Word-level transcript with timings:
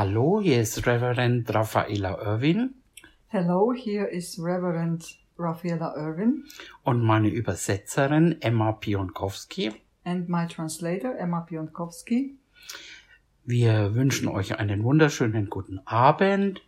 Hallo, 0.00 0.40
hier 0.40 0.60
ist 0.60 0.86
Reverend 0.86 1.52
Raffaella 1.52 2.22
Irwin 2.22 2.72
Hello, 3.26 3.72
here 3.72 4.06
is 4.06 4.38
Reverend 4.38 5.18
Rafaela 5.36 5.92
Irvin 5.96 6.44
und 6.84 7.02
meine 7.02 7.26
Übersetzerin 7.30 8.40
Emma 8.40 8.70
Pionkowski. 8.70 9.72
and 10.04 10.28
my 10.28 10.46
translator 10.46 11.18
Emma 11.18 11.40
Pionkowski. 11.40 12.36
Wir 13.44 13.96
wünschen 13.96 14.28
euch 14.28 14.60
einen 14.60 14.84
wunderschönen 14.84 15.50
guten 15.50 15.80
Abend 15.84 16.62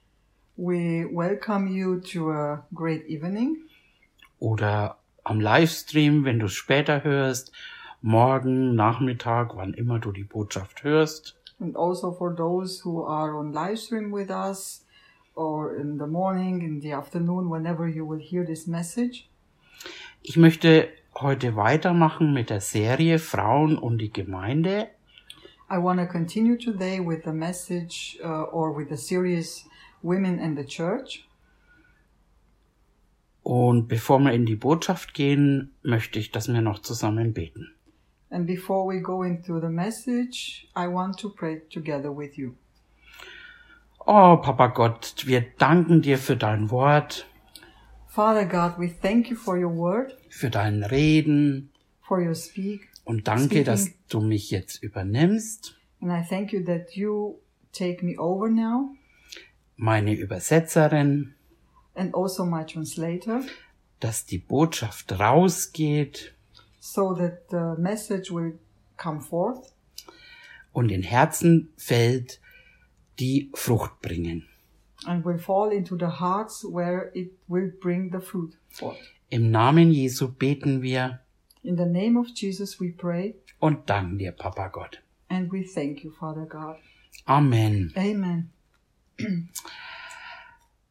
We 0.56 1.08
welcome 1.12 1.70
you 1.70 2.00
to 2.00 2.32
a 2.32 2.66
great 2.74 3.06
evening 3.06 3.58
oder 4.40 4.98
am 5.22 5.40
Livestream, 5.40 6.24
wenn 6.24 6.40
du 6.40 6.46
es 6.46 6.54
später 6.54 7.04
hörst, 7.04 7.52
morgen, 8.02 8.74
Nachmittag, 8.74 9.54
wann 9.54 9.72
immer 9.74 10.00
du 10.00 10.10
die 10.10 10.24
Botschaft 10.24 10.82
hörst. 10.82 11.39
And 11.60 11.76
also 11.76 12.12
for 12.12 12.34
those 12.34 12.80
who 12.80 13.04
are 13.04 13.36
on 13.36 13.52
live 13.52 13.78
stream 13.78 14.10
with 14.10 14.30
us 14.30 14.82
or 15.34 15.76
in 15.76 15.98
the 15.98 16.06
morning, 16.06 16.62
in 16.62 16.80
the 16.80 16.92
afternoon, 16.92 17.48
whenever 17.48 17.88
you 17.88 18.04
will 18.04 18.18
hear 18.18 18.44
this 18.44 18.66
message. 18.66 19.28
Ich 20.22 20.36
möchte 20.36 20.88
heute 21.14 21.56
weitermachen 21.56 22.32
mit 22.32 22.50
der 22.50 22.60
Serie 22.60 23.18
Frauen 23.18 23.78
und 23.78 23.98
die 23.98 24.12
Gemeinde. 24.12 24.88
I 25.70 25.78
want 25.78 26.00
to 26.00 26.06
continue 26.06 26.56
today 26.56 26.98
with 26.98 27.24
the 27.24 27.32
message 27.32 28.18
uh, 28.24 28.42
or 28.50 28.76
with 28.76 28.88
the 28.88 28.96
series 28.96 29.64
Women 30.02 30.40
and 30.40 30.58
the 30.58 30.64
Church. 30.64 31.26
Und 33.42 33.88
bevor 33.88 34.18
wir 34.18 34.32
in 34.32 34.46
die 34.46 34.56
Botschaft 34.56 35.14
gehen, 35.14 35.72
möchte 35.82 36.18
ich, 36.18 36.30
dass 36.30 36.52
wir 36.52 36.60
noch 36.60 36.80
zusammen 36.80 37.32
beten. 37.32 37.74
And 38.30 38.46
before 38.46 38.86
we 38.86 39.00
go 39.00 39.22
into 39.24 39.60
the 39.60 39.68
message, 39.68 40.68
I 40.76 40.86
want 40.86 41.18
to 41.18 41.30
pray 41.30 41.62
together 41.68 42.12
with 42.12 42.38
you. 42.38 42.54
Oh, 44.06 44.36
Papa 44.42 44.68
Gott, 44.68 45.14
wir 45.26 45.42
danken 45.58 46.00
dir 46.02 46.16
für 46.18 46.36
dein 46.36 46.70
Wort, 46.70 47.26
Father 48.08 48.44
God, 48.44 48.76
we 48.78 48.88
thank 48.88 49.30
you 49.30 49.36
for 49.36 49.56
your 49.56 49.70
word, 49.76 50.16
für 50.30 50.50
dein 50.50 50.82
Reden. 50.82 51.70
for 52.02 52.20
your 52.20 52.34
speak, 52.34 52.88
und 53.04 53.28
danke, 53.28 53.46
Speaking. 53.46 53.64
dass 53.64 53.90
du 54.08 54.20
mich 54.20 54.50
jetzt 54.50 54.82
übernimmst, 54.82 55.76
and 56.00 56.10
I 56.10 56.22
thank 56.28 56.52
you 56.52 56.64
that 56.64 56.96
you 56.96 57.38
take 57.72 58.04
me 58.04 58.16
over 58.18 58.48
now. 58.48 58.96
Meine 59.76 60.14
Übersetzerin, 60.14 61.34
and 61.94 62.14
also 62.14 62.44
my 62.44 62.64
translator. 62.64 63.42
Dass 64.00 64.24
die 64.24 64.38
Botschaft 64.38 65.20
rausgeht 65.20 66.34
so 66.80 67.14
that 67.14 67.48
the 67.50 67.76
message 67.80 68.30
will 68.32 68.58
come 68.96 69.20
forth 69.20 69.72
und 70.72 70.90
in 70.90 71.02
Herzen 71.02 71.72
fällt, 71.76 72.40
die 73.18 73.50
Frucht 73.54 74.00
bringen. 74.02 74.46
and 75.06 75.24
will 75.24 75.38
fall 75.38 75.72
into 75.72 75.96
the 75.96 76.18
hearts 76.20 76.62
where 76.64 77.10
it 77.14 77.32
will 77.48 77.70
bring 77.80 78.10
the 78.12 78.20
fruit 78.20 78.56
forth. 78.70 78.98
Im 79.30 79.50
Namen 79.50 79.90
Jesu 79.92 80.28
beten 80.28 80.82
wir 80.82 81.20
In 81.62 81.76
the 81.76 81.84
name 81.86 82.18
of 82.18 82.26
Jesus 82.34 82.80
we 82.80 82.90
pray 82.90 83.34
und 83.60 83.88
danken 83.88 84.18
dir, 84.18 84.32
Papa 84.32 84.68
Gott. 84.68 85.00
and 85.28 85.50
we 85.52 85.62
thank 85.64 86.02
you, 86.02 86.10
Father 86.10 86.46
God. 86.46 86.76
Amen. 87.26 87.92
Amen. 87.96 88.50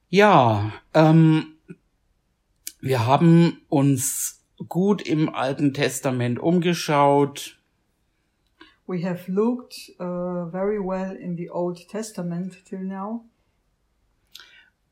Ja, 0.10 0.74
ähm, 0.94 1.56
wir 2.82 3.06
haben 3.06 3.62
uns 3.70 4.39
gut 4.68 5.02
im 5.02 5.34
Alten 5.34 5.74
Testament 5.74 6.40
umgeschaut. 6.40 7.58
We 8.88 9.08
have 9.08 9.32
looked 9.32 9.92
uh, 10.00 10.50
very 10.52 10.80
well 10.80 11.16
in 11.16 11.38
the 11.38 11.50
Old 11.52 11.88
Testament 11.88 12.66
till 12.66 12.80
now. 12.80 13.26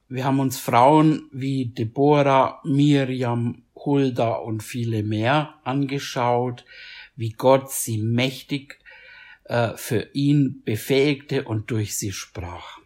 Wir 0.09 0.23
haben 0.23 0.39
uns 0.39 0.57
Frauen 0.57 1.29
wie 1.33 1.65
Deborah, 1.65 2.61
Miriam, 2.63 3.63
Hulda 3.75 4.35
und 4.35 4.63
viele 4.63 5.03
mehr 5.03 5.55
angeschaut, 5.65 6.63
wie 7.17 7.31
Gott 7.31 7.71
sie 7.71 7.97
mächtig 7.97 8.79
äh, 9.45 9.75
für 9.75 10.07
ihn 10.13 10.61
befähigte 10.63 11.43
und 11.43 11.71
durch 11.71 11.97
sie 11.97 12.11
sprach. 12.11 12.79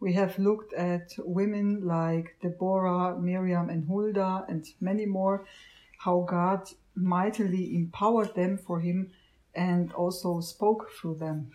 We 0.00 0.14
have 0.14 0.42
looked 0.42 0.74
at 0.76 1.16
women 1.24 1.84
like 1.84 2.36
Deborah, 2.42 3.16
Miriam, 3.18 3.70
and 3.70 3.88
Huldah, 3.88 4.44
and 4.48 4.66
many 4.80 5.06
more, 5.06 5.44
how 6.04 6.24
God 6.24 6.68
mightily 6.94 7.74
empowered 7.74 8.34
them 8.34 8.58
for 8.58 8.80
Him 8.80 9.10
and 9.54 9.92
also 9.94 10.40
spoke 10.40 10.90
through 10.90 11.18
them. 11.18 11.52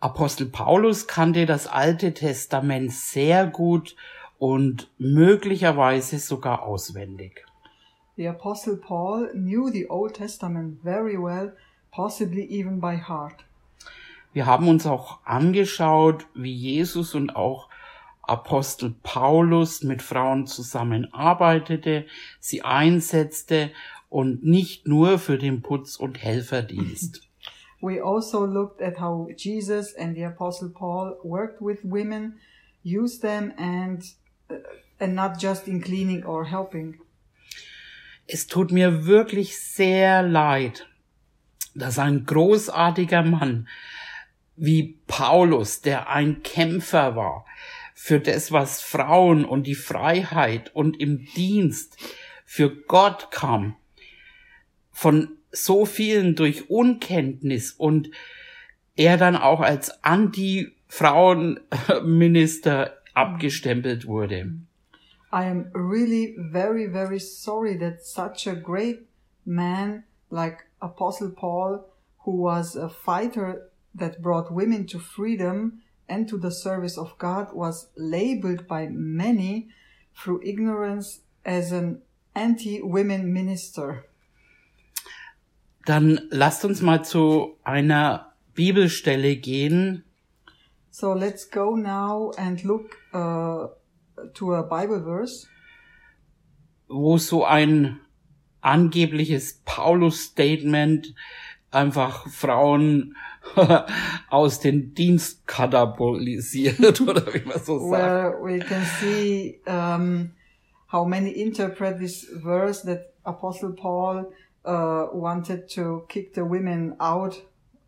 Apostel 0.00 0.46
Paulus 0.46 1.06
kannte 1.06 1.46
das 1.46 1.66
Alte 1.68 2.12
Testament 2.12 2.92
sehr 2.92 3.46
gut 3.46 3.94
und 4.38 4.90
möglicherweise 4.98 6.18
sogar 6.18 6.62
auswendig. 6.62 7.44
The 8.16 8.28
Apostle 8.28 8.76
Paul 8.76 9.30
knew 9.32 9.70
the 9.70 9.88
Old 9.88 10.14
Testament 10.14 10.82
very 10.82 11.16
well, 11.16 11.52
possibly 11.92 12.44
even 12.50 12.80
by 12.80 12.96
heart. 12.96 13.44
Wir 14.32 14.46
haben 14.46 14.66
uns 14.68 14.86
auch 14.86 15.20
angeschaut, 15.24 16.26
wie 16.34 16.52
Jesus 16.52 17.14
und 17.14 17.36
auch 17.36 17.68
Apostel 18.22 18.94
Paulus 19.02 19.82
mit 19.82 20.00
Frauen 20.00 20.46
zusammenarbeitete, 20.46 22.06
sie 22.40 22.62
einsetzte 22.62 23.70
und 24.08 24.44
nicht 24.44 24.86
nur 24.86 25.18
für 25.18 25.38
den 25.38 25.62
Putz- 25.62 25.96
und 25.96 26.22
Helferdienst. 26.22 27.22
We 27.80 28.00
also 28.00 28.46
looked 28.46 28.80
at 28.80 29.00
how 29.00 29.28
Jesus 29.36 29.92
and 29.96 30.14
the 30.14 30.24
Apostle 30.24 30.68
Paul 30.68 31.18
worked 31.24 31.60
with 31.60 31.78
women, 31.82 32.38
used 32.84 33.22
them, 33.22 33.52
and 33.58 34.04
uh, 34.48 34.54
and 35.00 35.16
not 35.16 35.42
just 35.42 35.66
in 35.66 35.80
cleaning 35.80 36.24
or 36.24 36.44
helping. 36.44 37.00
Es 38.28 38.46
tut 38.46 38.70
mir 38.70 39.04
wirklich 39.06 39.58
sehr 39.58 40.22
leid, 40.22 40.86
dass 41.74 41.98
ein 41.98 42.24
großartiger 42.24 43.24
Mann 43.24 43.66
wie 44.54 44.96
Paulus, 45.08 45.80
der 45.80 46.08
ein 46.08 46.44
Kämpfer 46.44 47.16
war 47.16 47.44
für 48.04 48.18
das, 48.18 48.50
was 48.50 48.80
Frauen 48.80 49.44
und 49.44 49.68
die 49.68 49.76
Freiheit 49.76 50.74
und 50.74 50.98
im 50.98 51.24
Dienst 51.36 51.96
für 52.44 52.68
Gott 52.68 53.30
kam, 53.30 53.76
von 54.90 55.36
so 55.52 55.86
vielen 55.86 56.34
durch 56.34 56.68
Unkenntnis 56.68 57.70
und 57.70 58.10
er 58.96 59.18
dann 59.18 59.36
auch 59.36 59.60
als 59.60 60.02
Anti-Frauenminister 60.02 62.98
abgestempelt 63.14 64.08
wurde. 64.08 64.52
I 65.32 65.44
am 65.44 65.70
really 65.72 66.36
very, 66.50 66.90
very 66.90 67.20
sorry 67.20 67.78
that 67.78 68.04
such 68.04 68.48
a 68.48 68.54
great 68.54 69.06
man 69.44 70.02
like 70.28 70.66
Apostle 70.80 71.30
Paul, 71.30 71.84
who 72.24 72.42
was 72.42 72.76
a 72.76 72.88
fighter 72.88 73.70
that 73.96 74.20
brought 74.20 74.50
women 74.50 74.88
to 74.88 74.98
freedom 74.98 75.82
and 76.12 76.28
to 76.28 76.36
the 76.38 76.50
service 76.50 76.98
of 76.98 77.16
God, 77.18 77.48
was 77.54 77.88
labeled 77.96 78.66
by 78.66 78.88
many 78.90 79.68
through 80.14 80.40
ignorance 80.44 81.20
as 81.44 81.72
an 81.72 82.02
anti-women 82.34 83.32
minister. 83.32 84.04
Dann 85.86 86.20
lasst 86.30 86.64
uns 86.64 86.82
mal 86.82 87.04
zu 87.04 87.56
einer 87.64 88.32
Bibelstelle 88.54 89.36
gehen, 89.36 90.04
So 90.90 91.14
let's 91.14 91.50
go 91.50 91.74
now 91.74 92.32
and 92.36 92.62
look 92.64 92.98
uh, 93.14 93.68
to 94.34 94.54
a 94.54 94.62
Bible 94.62 95.00
verse 95.00 95.48
wo 96.92 97.16
so 97.16 97.44
ein 97.44 98.00
angebliches 98.60 99.62
Paulus-Statement 99.64 101.14
einfach 101.70 102.28
Frauen 102.28 103.16
aus 104.30 104.60
dem 104.60 104.94
Dienst 104.94 105.46
katapultisiert 105.46 107.00
oder 107.00 107.22
wie 107.34 107.44
man 107.46 107.58
so 107.58 107.78
sagt. 107.78 107.90
where 107.90 108.38
we 108.42 108.58
can 108.60 108.82
see 109.00 109.60
um, 109.66 110.30
how 110.90 111.04
many 111.04 111.30
interpret 111.30 111.98
this 111.98 112.26
verse 112.42 112.82
that 112.82 113.12
Apostle 113.24 113.72
Paul 113.74 114.32
uh, 114.64 115.06
wanted 115.12 115.68
to 115.74 116.04
kick 116.08 116.34
the 116.34 116.44
women 116.44 116.94
out 117.00 117.34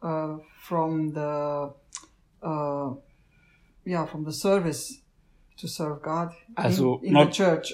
uh, 0.02 0.36
from 0.62 1.12
the 1.12 1.72
uh, 2.42 2.94
yeah 3.84 4.06
from 4.06 4.24
the 4.24 4.32
service 4.32 5.00
to 5.56 5.68
serve 5.68 6.02
God 6.02 6.30
Also 6.56 6.98
in, 7.02 7.08
in 7.08 7.12
not- 7.14 7.26
the 7.26 7.32
church. 7.32 7.72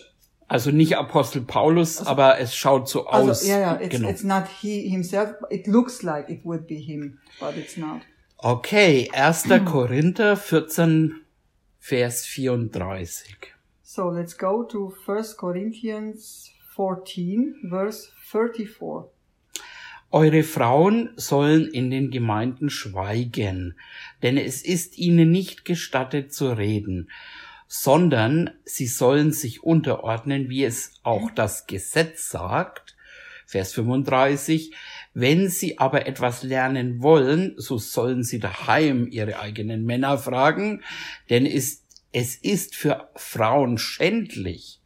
Also 0.50 0.72
nicht 0.72 0.96
Apostel 0.96 1.42
Paulus, 1.42 2.04
aber 2.04 2.40
es 2.40 2.56
schaut 2.56 2.88
so 2.88 3.06
Also, 3.06 3.30
aus. 3.30 3.46
yeah, 3.46 3.58
yeah, 3.58 3.80
it's, 3.80 3.96
genau. 3.96 4.08
it's 4.08 4.24
not 4.24 4.48
he 4.60 4.88
himself. 4.88 5.34
It 5.48 5.68
looks 5.68 6.02
like 6.02 6.28
it 6.28 6.44
would 6.44 6.66
be 6.66 6.74
him, 6.74 7.20
but 7.38 7.56
it's 7.56 7.76
not. 7.76 8.00
Okay, 8.38 9.08
1. 9.14 9.64
Korinther 9.64 10.36
14, 10.36 11.20
Vers 11.78 12.26
34. 12.26 13.54
So 13.84 14.08
let's 14.10 14.36
go 14.36 14.64
to 14.64 14.92
1 15.06 15.36
Corinthians 15.36 16.50
14, 16.74 17.68
verse 17.70 18.10
34. 18.32 19.04
Eure 20.10 20.42
Frauen 20.42 21.10
sollen 21.14 21.68
in 21.68 21.92
den 21.92 22.10
Gemeinden 22.10 22.70
schweigen, 22.70 23.76
denn 24.24 24.36
es 24.36 24.62
ist 24.62 24.98
ihnen 24.98 25.30
nicht 25.30 25.64
gestattet 25.64 26.34
zu 26.34 26.50
reden, 26.50 27.08
sondern 27.72 28.50
sie 28.64 28.88
sollen 28.88 29.30
sich 29.30 29.62
unterordnen, 29.62 30.48
wie 30.48 30.64
es 30.64 30.94
auch 31.04 31.30
das 31.30 31.68
Gesetz 31.68 32.28
sagt. 32.28 32.96
Vers 33.46 33.72
35. 33.74 34.74
Wenn 35.14 35.48
sie 35.48 35.78
aber 35.78 36.04
etwas 36.08 36.42
lernen 36.42 37.00
wollen, 37.00 37.54
so 37.58 37.78
sollen 37.78 38.24
sie 38.24 38.40
daheim 38.40 39.06
ihre 39.08 39.38
eigenen 39.38 39.84
Männer 39.84 40.18
fragen, 40.18 40.82
denn 41.30 41.46
es, 41.46 41.86
es 42.10 42.34
ist 42.34 42.74
für 42.74 43.08
Frauen 43.14 43.78
schändlich, 43.78 44.80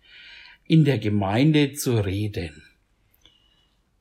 in 0.66 0.84
der 0.84 0.98
Gemeinde 0.98 1.72
zu 1.72 2.04
reden. 2.04 2.62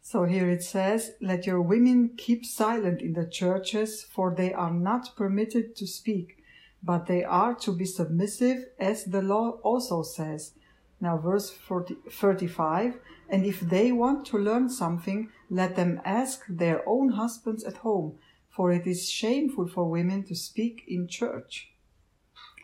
So 0.02 0.26
here 0.26 0.52
it 0.52 0.62
says, 0.62 1.14
Let 1.22 1.48
your 1.48 1.66
women 1.66 2.18
keep 2.18 2.46
silent 2.46 3.02
in 3.02 3.16
the 3.16 3.30
churches, 3.30 4.04
for 4.04 4.36
they 4.36 4.54
are 4.54 4.74
not 4.74 5.16
permitted 5.16 5.74
to 5.78 5.86
speak, 5.86 6.43
but 6.84 7.08
they 7.08 7.24
are 7.24 7.56
to 7.56 7.72
be 7.72 7.86
submissive, 7.86 8.66
as 8.80 9.06
the 9.06 9.22
law 9.22 9.58
also 9.64 10.04
says. 10.04 10.54
Now, 11.00 11.18
verse 11.18 11.50
40, 11.50 11.96
35 12.10 13.00
And 13.30 13.46
if 13.46 13.62
they 13.62 13.92
want 13.92 14.26
to 14.28 14.38
learn 14.38 14.70
something, 14.70 15.30
let 15.50 15.76
them 15.76 16.02
ask 16.06 16.44
their 16.48 16.88
own 16.88 17.10
husbands 17.10 17.64
at 17.64 17.78
home, 17.78 18.20
for 18.50 18.72
it 18.72 18.86
is 18.86 19.10
shameful 19.10 19.68
for 19.68 19.90
women 19.90 20.24
to 20.24 20.36
speak 20.36 20.84
in 20.88 21.08
church. 21.08 21.74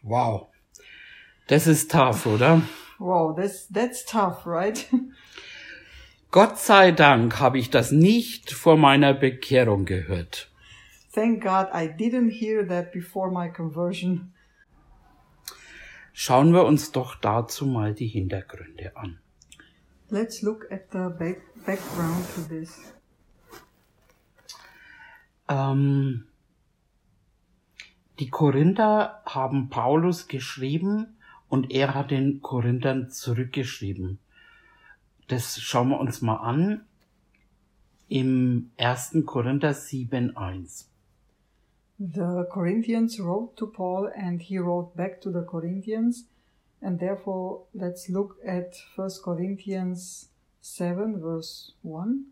Wow. 0.03 0.49
Das 1.47 1.65
ist 1.65 1.89
tough, 1.89 2.27
oder? 2.27 2.61
Wow, 2.99 3.35
that's, 3.35 3.65
that's 3.67 4.05
tough, 4.05 4.45
right? 4.45 4.87
Gott 6.31 6.59
sei 6.59 6.91
Dank 6.91 7.39
habe 7.39 7.57
ich 7.57 7.71
das 7.71 7.91
nicht 7.91 8.51
vor 8.51 8.77
meiner 8.77 9.15
Bekehrung 9.15 9.85
gehört. 9.85 10.48
Thank 11.19 11.43
God 11.43 11.67
I 11.73 11.87
didn't 11.87 12.29
hear 12.29 12.65
that 12.69 12.93
before 12.93 13.29
my 13.29 13.49
conversion. 13.49 14.31
Schauen 16.13 16.53
wir 16.53 16.63
uns 16.63 16.93
doch 16.93 17.15
dazu 17.15 17.65
mal 17.65 17.93
die 17.93 18.07
Hintergründe 18.07 18.95
an. 18.95 19.19
Let's 20.07 20.41
look 20.41 20.71
at 20.71 20.83
the 20.93 21.09
back, 21.19 21.41
background 21.65 22.25
to 22.35 22.41
this. 22.47 22.93
Ähm, 25.49 26.23
die 28.19 28.29
Korinther 28.29 29.21
haben 29.25 29.67
Paulus 29.67 30.29
geschrieben 30.29 31.17
und 31.49 31.69
er 31.69 31.95
hat 31.95 32.11
den 32.11 32.41
Korinthern 32.41 33.09
zurückgeschrieben. 33.09 34.19
Das 35.27 35.59
schauen 35.59 35.89
wir 35.89 35.99
uns 35.99 36.21
mal 36.21 36.37
an 36.37 36.85
im 38.07 38.71
1. 38.77 39.17
Korinther 39.25 39.71
7.1. 39.71 40.88
The 41.99 42.47
Corinthians 42.49 43.19
wrote 43.19 43.57
to 43.57 43.67
Paul 43.67 44.09
and 44.15 44.41
he 44.41 44.57
wrote 44.57 44.95
back 44.95 45.19
to 45.21 45.31
the 45.31 45.41
Corinthians. 45.41 46.23
And 46.81 46.97
therefore, 46.97 47.63
let's 47.73 48.07
look 48.07 48.37
at 48.47 48.77
1 48.95 49.09
Corinthians 49.21 50.29
7, 50.61 51.19
verse 51.19 51.73
1. 51.83 52.25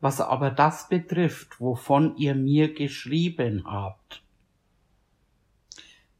Was 0.00 0.20
aber 0.20 0.50
das 0.50 0.88
betrifft, 0.88 1.60
wovon 1.60 2.16
ihr 2.16 2.34
mir 2.34 2.74
geschrieben 2.74 3.62
habt. 3.64 4.22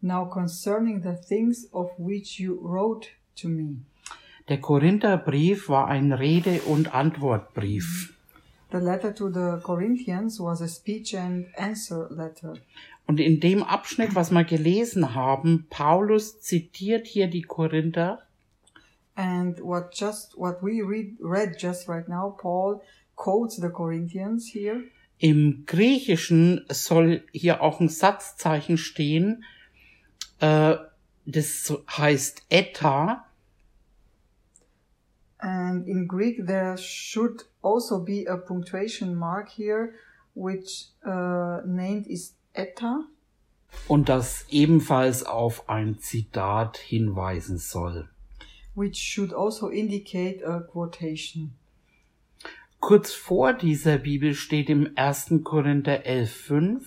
Now 0.00 0.26
concerning 0.26 1.02
the 1.02 1.16
things 1.16 1.68
of 1.72 1.90
which 1.98 2.38
you 2.38 2.54
wrote 2.62 3.08
to 3.36 3.48
me. 3.48 3.78
Der 4.48 4.60
Korintherbrief 4.60 5.68
war 5.68 5.88
ein 5.88 6.12
Rede- 6.12 6.62
und 6.62 6.94
Antwortbrief. 6.94 8.14
The 8.70 8.78
letter 8.78 9.12
to 9.14 9.30
the 9.30 9.60
Corinthians 9.62 10.38
was 10.38 10.60
a 10.60 10.68
speech 10.68 11.14
and 11.14 11.46
answer 11.56 12.08
letter. 12.10 12.54
Und 13.06 13.18
in 13.18 13.40
dem 13.40 13.64
Abschnitt, 13.64 14.14
was 14.14 14.30
wir 14.30 14.44
gelesen 14.44 15.14
haben, 15.14 15.66
Paulus 15.68 16.40
zitiert 16.40 17.08
hier 17.08 17.26
die 17.26 17.42
Korinther 17.42 18.20
And 19.20 19.60
what 19.60 19.92
just 19.92 20.34
what 20.38 20.62
we 20.62 20.80
read 20.80 21.18
read 21.20 21.56
just 21.58 21.88
right 21.88 22.08
now, 22.08 22.34
Paul 22.40 22.80
quotes 23.16 23.56
the 23.56 23.68
Corinthians 23.68 24.46
here. 24.46 24.84
Im 25.18 25.64
Griechischen 25.66 26.64
soll 26.70 27.22
hier 27.32 27.60
auch 27.60 27.80
ein 27.80 27.90
Satzzeichen 27.90 28.78
stehen, 28.78 29.44
äh, 30.40 30.76
das 31.26 31.74
heißt 31.98 32.44
eta. 32.48 33.26
And 35.42 35.88
in 35.88 36.06
Greek, 36.06 36.46
there 36.46 36.76
should 36.76 37.44
also 37.62 38.00
be 38.00 38.26
a 38.26 38.36
punctuation 38.36 39.14
mark 39.16 39.48
here, 39.48 39.94
which 40.34 40.88
uh, 41.06 41.60
named 41.64 42.06
is 42.06 42.34
eta. 42.54 43.04
und 43.86 44.08
das 44.08 44.46
ebenfalls 44.50 45.22
auf 45.24 45.68
ein 45.68 45.98
Zitat 46.00 46.76
hinweisen 46.76 47.58
soll. 47.58 48.08
which 48.74 48.96
should 48.96 49.32
also 49.32 49.68
indicate 49.68 50.42
a 50.42 50.60
quotation. 50.60 51.52
Kurz 52.80 53.12
vor 53.12 53.52
dieser 53.52 53.98
Bibel 53.98 54.34
steht 54.34 54.70
im 54.70 54.92
1. 54.94 55.42
Korinther 55.44 56.06
11.5, 56.06 56.80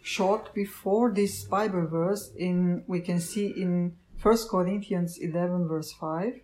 Short 0.00 0.54
before 0.54 1.12
this 1.12 1.46
Bible 1.46 1.88
verse, 1.90 2.32
in 2.34 2.82
we 2.86 3.00
can 3.00 3.20
see 3.20 3.46
in 3.46 3.98
1 4.22 4.48
Corinthians 4.48 5.18
11, 5.18 5.68
verse 5.68 5.92
5. 5.92 6.40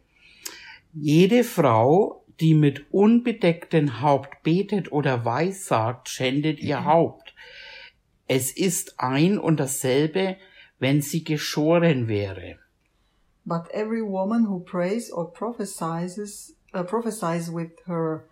jede 0.94 1.44
Frau, 1.44 2.24
die 2.40 2.54
mit 2.54 2.86
unbedecktem 2.92 4.00
Haupt 4.00 4.42
betet 4.42 4.92
oder 4.92 5.24
weissagt, 5.24 6.08
schändet 6.08 6.60
ihr 6.60 6.84
Haupt. 6.84 7.34
Es 8.26 8.50
ist 8.50 8.98
ein 8.98 9.38
und 9.38 9.60
dasselbe, 9.60 10.36
wenn 10.78 11.02
sie 11.02 11.24
geschoren 11.24 12.08
wäre. 12.08 12.58
But 13.44 13.70
every 13.72 14.02
woman 14.02 14.46
who 14.48 14.60
prays 14.60 15.12
or 15.12 15.30
prophesies, 15.30 16.56
uh, 16.74 16.82
prophesies 16.82 17.52
with 17.52 17.72
her 17.86 18.24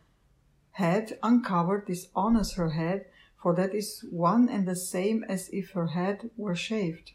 head 0.72 1.18
uncovered 1.22 1.86
dishonors 1.86 2.56
her 2.56 2.70
head, 2.70 3.04
for 3.36 3.54
that 3.54 3.74
is 3.74 4.06
one 4.10 4.48
and 4.48 4.66
the 4.66 4.74
same 4.74 5.22
as 5.28 5.50
if 5.52 5.74
her 5.74 5.88
head 5.88 6.30
were 6.36 6.56
shaved. 6.56 7.12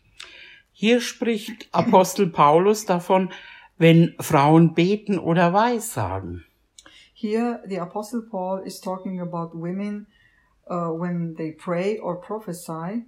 Hier 0.71 1.01
spricht 1.01 1.67
Apostel 1.71 2.27
Paulus 2.29 2.85
davon, 2.85 3.31
wenn 3.77 4.15
Frauen 4.19 4.73
beten 4.73 5.19
oder 5.19 5.53
weissagen. 5.53 6.45
Here, 7.13 7.63
the 7.67 7.79
Apostle 7.79 8.21
Paul 8.29 8.61
is 8.65 8.79
talking 8.79 9.19
about 9.19 9.51
women 9.53 10.07
uh, 10.69 10.89
when 10.89 11.35
they 11.35 11.51
pray 11.51 11.99
or 11.99 12.21
prophesy. 12.21 13.05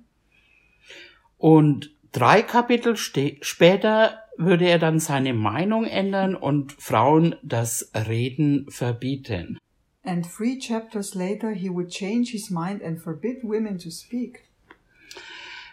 Und 1.38 1.92
drei 2.12 2.42
Kapitel 2.42 2.98
später 2.98 4.24
würde 4.38 4.66
er 4.66 4.80
dann 4.80 5.00
seine 5.00 5.34
Meinung 5.34 5.86
ändern 5.86 6.36
und 6.36 6.74
Frauen 6.74 7.36
das 7.44 7.92
Reden 7.94 8.66
verbieten. 8.70 9.60
And 10.04 10.26
three 10.26 10.58
chapters 10.58 11.14
later, 11.14 11.52
he 11.52 11.70
would 11.70 11.90
change 11.90 12.32
his 12.32 12.50
mind 12.50 12.82
and 12.82 13.00
forbid 13.00 13.44
women 13.44 13.78
to 13.78 13.92
speak. 13.92 14.46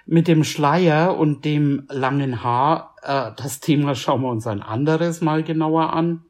Mit 0.06 0.28
dem 0.28 0.44
Schleier 0.44 1.18
und 1.18 1.44
dem 1.44 1.84
langen 1.88 2.42
Haar, 2.44 2.94
äh, 3.02 3.32
das 3.36 3.60
Thema 3.60 3.94
schauen 3.94 4.22
wir 4.22 4.30
uns 4.30 4.46
ein 4.46 4.62
anderes 4.62 5.20
Mal 5.20 5.42
genauer 5.42 5.92
an. 5.92 6.22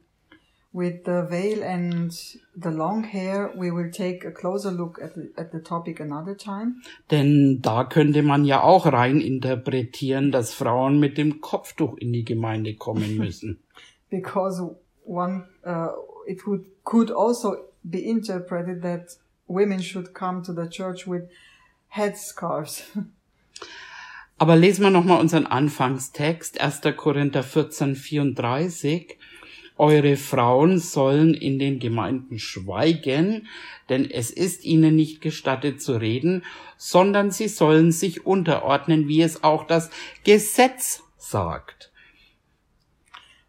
With 0.73 1.01
the 1.05 1.29
veil 1.29 1.63
and 1.63 2.11
the 2.11 2.69
long 2.69 3.03
hair, 3.03 3.51
we 3.55 3.71
will 3.71 3.89
take 3.89 4.27
a 4.27 4.31
closer 4.31 4.71
look 4.71 5.01
at 5.01 5.15
the, 5.15 5.31
at 5.35 5.51
the 5.51 5.59
topic 5.59 5.99
another 5.99 6.35
time. 6.37 6.75
Denn 7.09 7.59
da 7.61 7.83
könnte 7.83 8.21
man 8.21 8.45
ja 8.45 8.61
auch 8.61 8.85
rein 8.85 9.21
interpretieren, 9.21 10.31
dass 10.31 10.53
Frauen 10.53 10.99
mit 10.99 11.17
dem 11.17 11.41
Kopftuch 11.41 11.97
in 11.97 12.13
die 12.13 12.25
Gemeinde 12.25 12.75
kommen 12.75 13.17
müssen. 13.17 13.59
because 14.09 14.61
one 15.03 15.47
uh, 15.65 15.91
it 16.25 16.45
would 16.47 16.65
could 16.83 17.11
also 17.11 17.65
be 17.83 18.09
interpreted 18.09 18.81
that 18.81 19.15
women 19.47 19.81
should 19.81 20.13
come 20.13 20.43
to 20.43 20.53
the 20.53 20.67
church 20.67 21.07
with 21.07 21.29
headscarves. 21.95 22.83
Aber 24.37 24.55
lesen 24.55 24.83
wir 24.83 24.89
nochmal 24.91 25.19
unseren 25.19 25.47
Anfangstext, 25.47 26.61
1. 26.61 26.81
Korinther 26.95 27.43
14, 27.43 27.95
34. 27.95 29.17
Eure 29.79 30.15
Frauen 30.15 30.79
sollen 30.79 31.33
in 31.33 31.59
den 31.59 31.79
Gemeinden 31.79 32.39
schweigen, 32.39 33.47
denn 33.89 34.09
es 34.09 34.31
ist 34.31 34.65
ihnen 34.65 34.95
nicht 34.95 35.21
gestattet 35.21 35.81
zu 35.81 35.97
reden, 35.97 36.43
sondern 36.77 37.31
sie 37.31 37.47
sollen 37.47 37.91
sich 37.91 38.25
unterordnen, 38.25 39.07
wie 39.07 39.21
es 39.21 39.43
auch 39.43 39.65
das 39.65 39.91
Gesetz 40.23 41.03
sagt. 41.17 41.91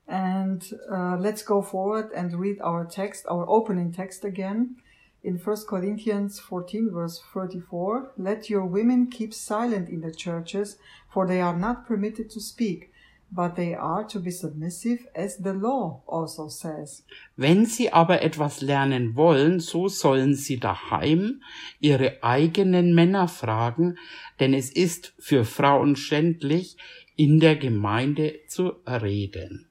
and 0.08 0.72
uh, 0.90 1.16
let's 1.20 1.42
go 1.42 1.60
forward 1.60 2.10
and 2.14 2.34
read 2.34 2.60
our 2.60 2.84
text, 2.84 3.26
our 3.30 3.48
opening 3.48 3.92
text 3.92 4.24
again. 4.24 4.76
In 5.22 5.36
1 5.36 5.66
Corinthians 5.66 6.38
14, 6.38 6.90
verse 6.92 7.20
34, 7.32 8.12
let 8.18 8.48
your 8.48 8.64
women 8.64 9.08
keep 9.10 9.34
silent 9.34 9.88
in 9.88 10.00
the 10.00 10.12
churches, 10.12 10.78
for 11.08 11.26
they 11.26 11.40
are 11.40 11.58
not 11.58 11.86
permitted 11.86 12.30
to 12.30 12.40
speak, 12.40 12.92
but 13.30 13.56
they 13.56 13.74
are 13.74 14.04
to 14.04 14.20
be 14.20 14.30
submissive 14.30 15.06
as 15.14 15.36
the 15.38 15.52
law 15.52 16.02
also 16.06 16.48
says. 16.48 17.02
Wenn 17.36 17.66
sie 17.66 17.92
aber 17.92 18.22
etwas 18.22 18.60
lernen 18.60 19.16
wollen, 19.16 19.60
so 19.60 19.88
sollen 19.88 20.34
sie 20.34 20.58
daheim 20.58 21.42
ihre 21.80 22.22
eigenen 22.22 22.94
Männer 22.94 23.26
fragen, 23.28 23.98
denn 24.38 24.54
es 24.54 24.70
ist 24.70 25.14
für 25.18 25.44
Frauen 25.44 25.96
schändlich, 25.96 26.76
in 27.16 27.40
der 27.40 27.56
Gemeinde 27.56 28.38
zu 28.46 28.74
reden. 28.86 29.67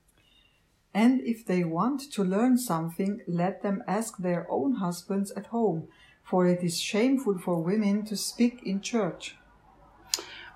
And 0.98 1.22
if 1.22 1.46
they 1.46 1.64
want 1.64 2.12
to 2.14 2.24
learn 2.24 2.58
something, 2.58 3.22
let 3.28 3.62
them 3.62 3.84
ask 3.88 4.18
their 4.18 4.48
own 4.50 4.78
husbands 4.82 5.32
at 5.38 5.52
home, 5.52 5.90
for 6.24 6.48
it 6.48 6.64
is 6.64 6.82
shameful 6.82 7.38
for 7.38 7.64
women 7.64 8.04
to 8.06 8.16
speak 8.16 8.64
in 8.64 8.82
church. 8.82 9.36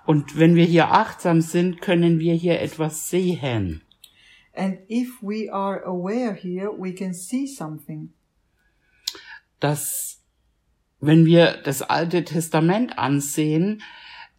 Und 0.04 0.36
wenn 0.36 0.56
wir 0.56 0.64
hier 0.64 0.90
achtsam 0.90 1.42
sind, 1.42 1.80
können 1.80 2.18
wir 2.18 2.34
hier 2.34 2.60
etwas 2.60 3.08
sehen. 3.08 3.82
And 4.52 4.78
if 4.88 5.22
we 5.22 5.48
are 5.48 5.80
aware 5.84 6.34
here, 6.34 6.72
we 6.76 6.92
can 6.92 7.14
see 7.14 7.46
something. 7.46 8.10
dass 9.60 10.20
wenn 11.00 11.24
wir 11.24 11.58
das 11.62 11.82
Alte 11.82 12.24
Testament 12.24 12.98
ansehen, 12.98 13.82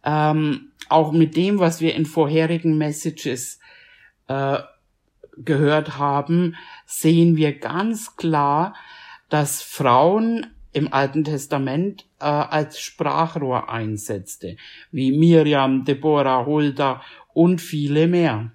ähm, 0.04 0.72
auch 0.90 1.12
mit 1.12 1.34
dem, 1.34 1.58
was 1.58 1.80
wir 1.80 1.94
in 1.94 2.04
vorherigen 2.04 2.76
Messages 2.76 3.58
äh, 4.28 4.58
gehört 5.38 5.98
haben, 5.98 6.56
sehen 6.86 7.36
wir 7.36 7.58
ganz 7.58 8.16
klar, 8.16 8.74
dass 9.28 9.62
Frauen 9.62 10.46
im 10.72 10.92
Alten 10.92 11.24
Testament 11.24 12.06
äh, 12.20 12.24
als 12.24 12.80
Sprachrohr 12.80 13.70
einsetzte, 13.70 14.56
wie 14.90 15.16
Miriam, 15.16 15.84
Deborah, 15.84 16.44
Hulda 16.46 17.00
und 17.32 17.60
viele 17.60 18.06
mehr. 18.06 18.50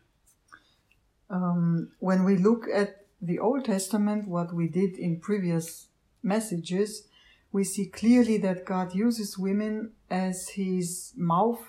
Um, 1.30 1.92
when 2.00 2.26
we 2.26 2.36
look 2.36 2.68
at 2.74 2.90
the 3.22 3.40
Old 3.40 3.66
Testament, 3.66 4.28
what 4.28 4.52
we 4.52 4.68
did 4.68 4.98
in 4.98 5.22
previous 5.22 5.90
messages, 6.22 7.08
we 7.52 7.64
see 7.64 7.90
clearly 7.90 8.40
that 8.40 8.66
God 8.66 8.94
uses 8.94 9.38
women 9.38 9.92
as 10.10 10.50
his 10.50 11.14
mouth, 11.16 11.60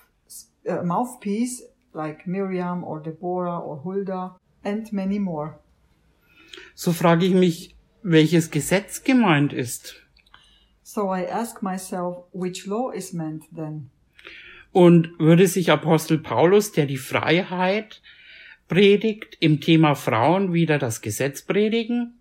uh, 0.68 0.82
mouthpiece, 0.82 1.62
like 1.92 2.26
Miriam 2.26 2.84
or 2.84 3.00
Deborah 3.00 3.58
or 3.58 3.82
Hulda, 3.82 4.32
and 4.62 4.92
many 4.92 5.18
more. 5.18 5.58
So 6.74 6.92
frage 6.92 7.26
ich 7.26 7.34
mich, 7.34 7.74
welches 8.02 8.50
Gesetz 8.50 9.04
gemeint 9.04 9.52
ist. 9.52 9.96
So 10.82 11.14
I 11.14 11.26
ask 11.26 11.62
myself, 11.62 12.24
which 12.32 12.66
law 12.66 12.90
is 12.90 13.12
meant 13.12 13.44
then? 13.54 13.90
Und 14.72 15.18
würde 15.18 15.46
sich 15.46 15.70
Apostel 15.70 16.18
Paulus, 16.18 16.72
der 16.72 16.86
die 16.86 16.96
Freiheit 16.96 18.02
predigt, 18.68 19.36
im 19.40 19.60
Thema 19.60 19.94
Frauen 19.94 20.52
wieder 20.52 20.78
das 20.78 21.00
Gesetz 21.00 21.42
predigen? 21.42 22.14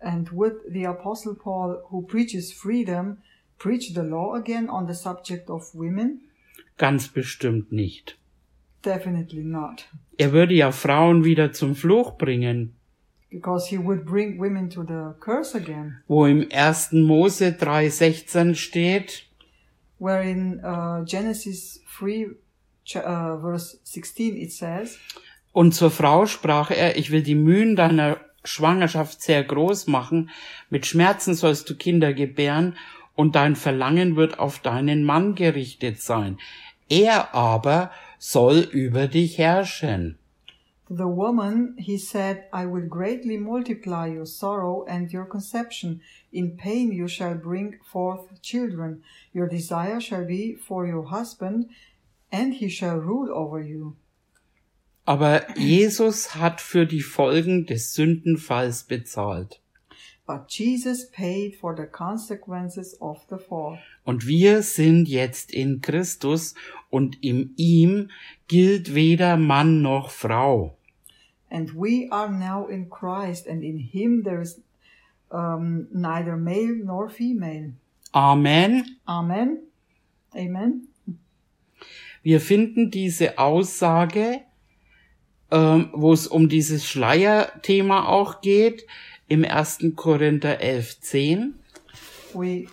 And 0.00 0.32
would 0.32 0.54
the 0.70 0.86
Apostle 0.86 1.34
Paul, 1.34 1.82
who 1.90 2.02
preaches 2.02 2.52
freedom, 2.52 3.18
preach 3.58 3.94
the 3.94 4.02
law 4.02 4.34
again 4.34 4.68
on 4.68 4.86
the 4.86 4.94
subject 4.94 5.48
of 5.48 5.74
women? 5.74 6.20
Ganz 6.76 7.08
bestimmt 7.08 7.72
nicht. 7.72 8.18
Definitely 8.86 9.42
not. 9.42 9.84
Er 10.16 10.32
würde 10.32 10.54
ja 10.54 10.70
Frauen 10.72 11.24
wieder 11.24 11.52
zum 11.52 11.74
Fluch 11.74 12.16
bringen, 12.16 12.72
Because 13.30 13.68
he 13.68 13.76
would 13.78 14.06
bring 14.06 14.38
women 14.38 14.70
to 14.70 14.82
the 14.84 15.18
curse 15.20 15.54
again. 15.58 15.98
wo 16.06 16.24
im 16.26 16.46
1. 16.50 16.92
Mose 16.92 17.48
3,16 17.58 18.54
steht, 18.54 19.24
Where 19.98 20.22
in 20.22 20.60
uh, 20.64 21.04
Genesis 21.04 21.80
3, 21.98 22.28
ch- 22.86 22.96
uh, 22.96 23.40
verse 23.40 23.78
16, 23.82 24.36
it 24.36 24.52
says, 24.52 24.98
Und 25.52 25.74
zur 25.74 25.90
Frau 25.90 26.26
sprach 26.26 26.70
er, 26.70 26.96
ich 26.96 27.10
will 27.10 27.22
die 27.22 27.34
Mühen 27.34 27.74
deiner 27.76 28.18
Schwangerschaft 28.44 29.20
sehr 29.20 29.42
groß 29.42 29.88
machen, 29.88 30.30
mit 30.70 30.86
Schmerzen 30.86 31.34
sollst 31.34 31.68
du 31.68 31.74
Kinder 31.74 32.14
gebären, 32.14 32.76
und 33.16 33.34
dein 33.34 33.56
Verlangen 33.56 34.14
wird 34.16 34.38
auf 34.38 34.58
deinen 34.60 35.02
Mann 35.02 35.34
gerichtet 35.34 36.00
sein. 36.00 36.38
Er 36.88 37.34
aber 37.34 37.90
soll 38.18 38.60
über 38.72 39.08
dich 39.08 39.38
herrschen. 39.38 40.18
To 40.88 40.94
the 40.94 41.08
woman 41.08 41.74
he 41.78 41.98
said, 41.98 42.44
I 42.52 42.64
will 42.66 42.86
greatly 42.88 43.38
multiply 43.38 44.06
your 44.06 44.26
sorrow 44.26 44.84
and 44.88 45.12
your 45.12 45.24
conception. 45.24 46.00
In 46.32 46.56
pain 46.56 46.92
you 46.92 47.08
shall 47.08 47.34
bring 47.34 47.80
forth 47.82 48.40
children. 48.40 49.02
Your 49.32 49.48
desire 49.48 50.00
shall 50.00 50.24
be 50.24 50.54
for 50.54 50.86
your 50.86 51.10
husband, 51.10 51.70
and 52.30 52.54
he 52.54 52.68
shall 52.68 52.98
rule 52.98 53.32
over 53.32 53.60
you. 53.60 53.96
Aber 55.06 55.46
Jesus 55.56 56.34
hat 56.36 56.60
für 56.60 56.86
die 56.86 57.00
Folgen 57.00 57.66
des 57.66 57.92
Sündenfalls 57.94 58.84
bezahlt. 58.84 59.60
But 60.26 60.50
Jesus 60.50 61.08
paid 61.10 61.54
for 61.54 61.76
the 61.76 61.86
consequences 61.86 63.00
of 63.00 63.24
the 63.30 63.38
fall. 63.38 63.78
Und 64.04 64.26
wir 64.26 64.62
sind 64.62 65.08
jetzt 65.08 65.52
in 65.52 65.80
Christus 65.80 66.54
und 66.90 67.22
in 67.22 67.52
ihm 67.56 68.10
gilt 68.48 68.94
weder 68.94 69.36
Mann 69.36 69.82
noch 69.82 70.10
Frau. 70.10 70.76
And 71.48 71.74
we 71.74 72.08
are 72.10 72.28
now 72.28 72.66
in 72.66 72.90
Christ, 72.90 73.46
and 73.46 73.62
in 73.62 73.78
him 73.78 74.24
there 74.24 74.40
is 74.40 74.60
um, 75.30 75.86
neither 75.92 76.36
male 76.36 76.74
nor 76.84 77.08
female. 77.08 77.74
Amen. 78.12 78.98
Amen. 79.06 79.58
Amen. 80.34 80.88
Wir 82.22 82.40
finden 82.40 82.90
diese 82.90 83.38
Aussage, 83.38 84.40
ähm, 85.52 85.90
wo 85.92 86.12
es 86.12 86.26
um 86.26 86.48
dieses 86.48 86.84
Schleierthema 86.88 88.06
auch 88.06 88.40
geht, 88.40 88.84
im 89.28 89.44
1. 89.44 89.92
Korinther 89.96 90.60
11, 90.60 91.00
10. 91.00 91.54
we 92.36 92.68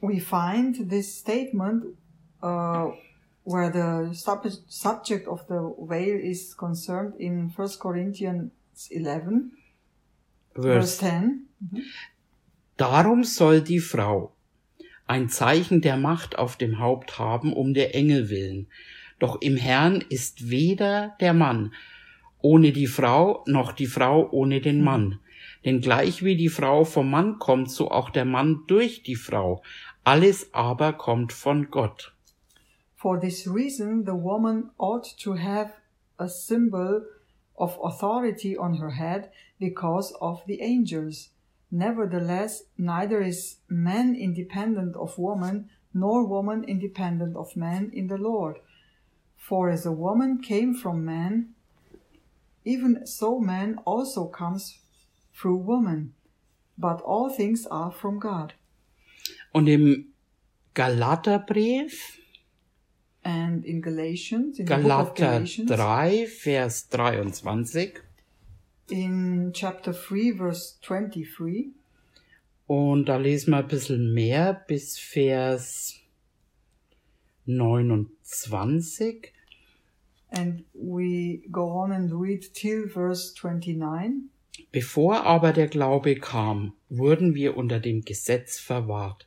we 0.00 0.20
find 0.20 0.90
this 0.90 1.18
statement 1.18 1.84
uh, 2.42 2.88
where 3.44 3.70
the 3.70 4.14
sub- 4.14 4.46
subject 4.68 5.26
of 5.28 5.46
the 5.48 5.74
veil 5.78 6.18
is 6.20 6.54
concerned 6.54 7.14
in 7.18 7.50
1 7.54 7.78
Corinthians 7.78 8.50
11, 8.90 9.52
verse 10.54 10.98
Vers 10.98 10.98
10. 10.98 11.48
Darum 12.76 13.24
soll 13.24 13.60
die 13.60 13.80
Frau 13.80 14.32
ein 15.06 15.28
Zeichen 15.28 15.80
der 15.80 15.96
Macht 15.96 16.38
auf 16.38 16.56
dem 16.56 16.78
Haupt 16.78 17.18
haben, 17.18 17.52
um 17.52 17.74
der 17.74 17.94
Engel 17.94 18.30
willen. 18.30 18.66
Doch 19.18 19.40
im 19.40 19.56
Herrn 19.56 20.02
ist 20.08 20.50
weder 20.50 21.14
der 21.20 21.34
Mann 21.34 21.72
ohne 22.44 22.72
die 22.72 22.86
Frau, 22.86 23.42
noch 23.46 23.72
die 23.72 23.86
Frau 23.86 24.28
ohne 24.30 24.60
den 24.60 24.84
Mann. 24.84 25.18
Denn 25.64 25.80
gleich 25.80 26.22
wie 26.22 26.36
die 26.36 26.50
Frau 26.50 26.84
vom 26.84 27.10
Mann 27.10 27.38
kommt, 27.38 27.70
so 27.70 27.90
auch 27.90 28.10
der 28.10 28.26
Mann 28.26 28.64
durch 28.66 29.02
die 29.02 29.16
Frau. 29.16 29.62
Alles 30.04 30.52
aber 30.52 30.92
kommt 30.92 31.32
von 31.32 31.70
Gott. 31.70 32.12
For 32.96 33.18
this 33.18 33.48
reason, 33.48 34.04
the 34.04 34.12
woman 34.12 34.70
ought 34.76 35.06
to 35.22 35.36
have 35.38 35.72
a 36.18 36.28
symbol 36.28 37.06
of 37.54 37.78
authority 37.82 38.58
on 38.58 38.74
her 38.74 38.90
head 38.90 39.30
because 39.58 40.14
of 40.20 40.42
the 40.46 40.60
angels. 40.60 41.30
Nevertheless, 41.70 42.66
neither 42.76 43.22
is 43.22 43.62
man 43.68 44.14
independent 44.14 44.96
of 44.96 45.16
woman, 45.16 45.70
nor 45.94 46.28
woman 46.28 46.62
independent 46.64 47.36
of 47.36 47.56
man 47.56 47.90
in 47.94 48.08
the 48.08 48.18
Lord. 48.18 48.58
For 49.34 49.70
as 49.70 49.86
a 49.86 49.92
woman 49.92 50.42
came 50.42 50.74
from 50.74 51.06
man, 51.06 51.54
even 52.64 53.06
so 53.06 53.38
man 53.38 53.78
also 53.84 54.26
comes 54.26 54.80
through 55.32 55.56
woman. 55.56 56.14
But 56.76 57.00
all 57.02 57.30
things 57.30 57.66
are 57.66 57.92
from 57.92 58.18
God. 58.18 58.54
Und 59.52 59.68
im 59.68 60.12
Galaterbrief, 60.74 62.18
And 63.26 63.64
in 63.64 63.80
Galatians, 63.80 64.58
in 64.58 64.66
Galater 64.66 65.38
Galatians, 65.38 65.70
3, 65.70 66.26
Vers 66.26 66.88
23, 66.90 68.02
in 68.90 69.50
chapter 69.54 69.94
3, 69.94 70.34
verse 70.36 70.74
23, 70.82 71.72
Und 72.66 73.06
da 73.08 73.16
lesen 73.16 73.52
wir 73.52 73.58
ein 73.58 73.68
bisschen 73.68 74.12
mehr 74.12 74.52
bis 74.52 74.98
Vers 74.98 75.94
29. 77.46 79.33
And 80.34 80.64
we 80.74 81.42
go 81.50 81.70
on 81.70 81.92
and 81.92 82.12
read 82.12 82.42
till 82.54 82.88
verse 82.88 83.32
29. 83.34 84.30
Bevor 84.72 85.24
aber 85.24 85.52
der 85.52 85.68
Glaube 85.68 86.16
kam, 86.16 86.74
wurden 86.88 87.34
wir 87.34 87.56
unter 87.56 87.80
dem 87.80 88.02
Gesetz 88.02 88.58
verwahrt 88.58 89.26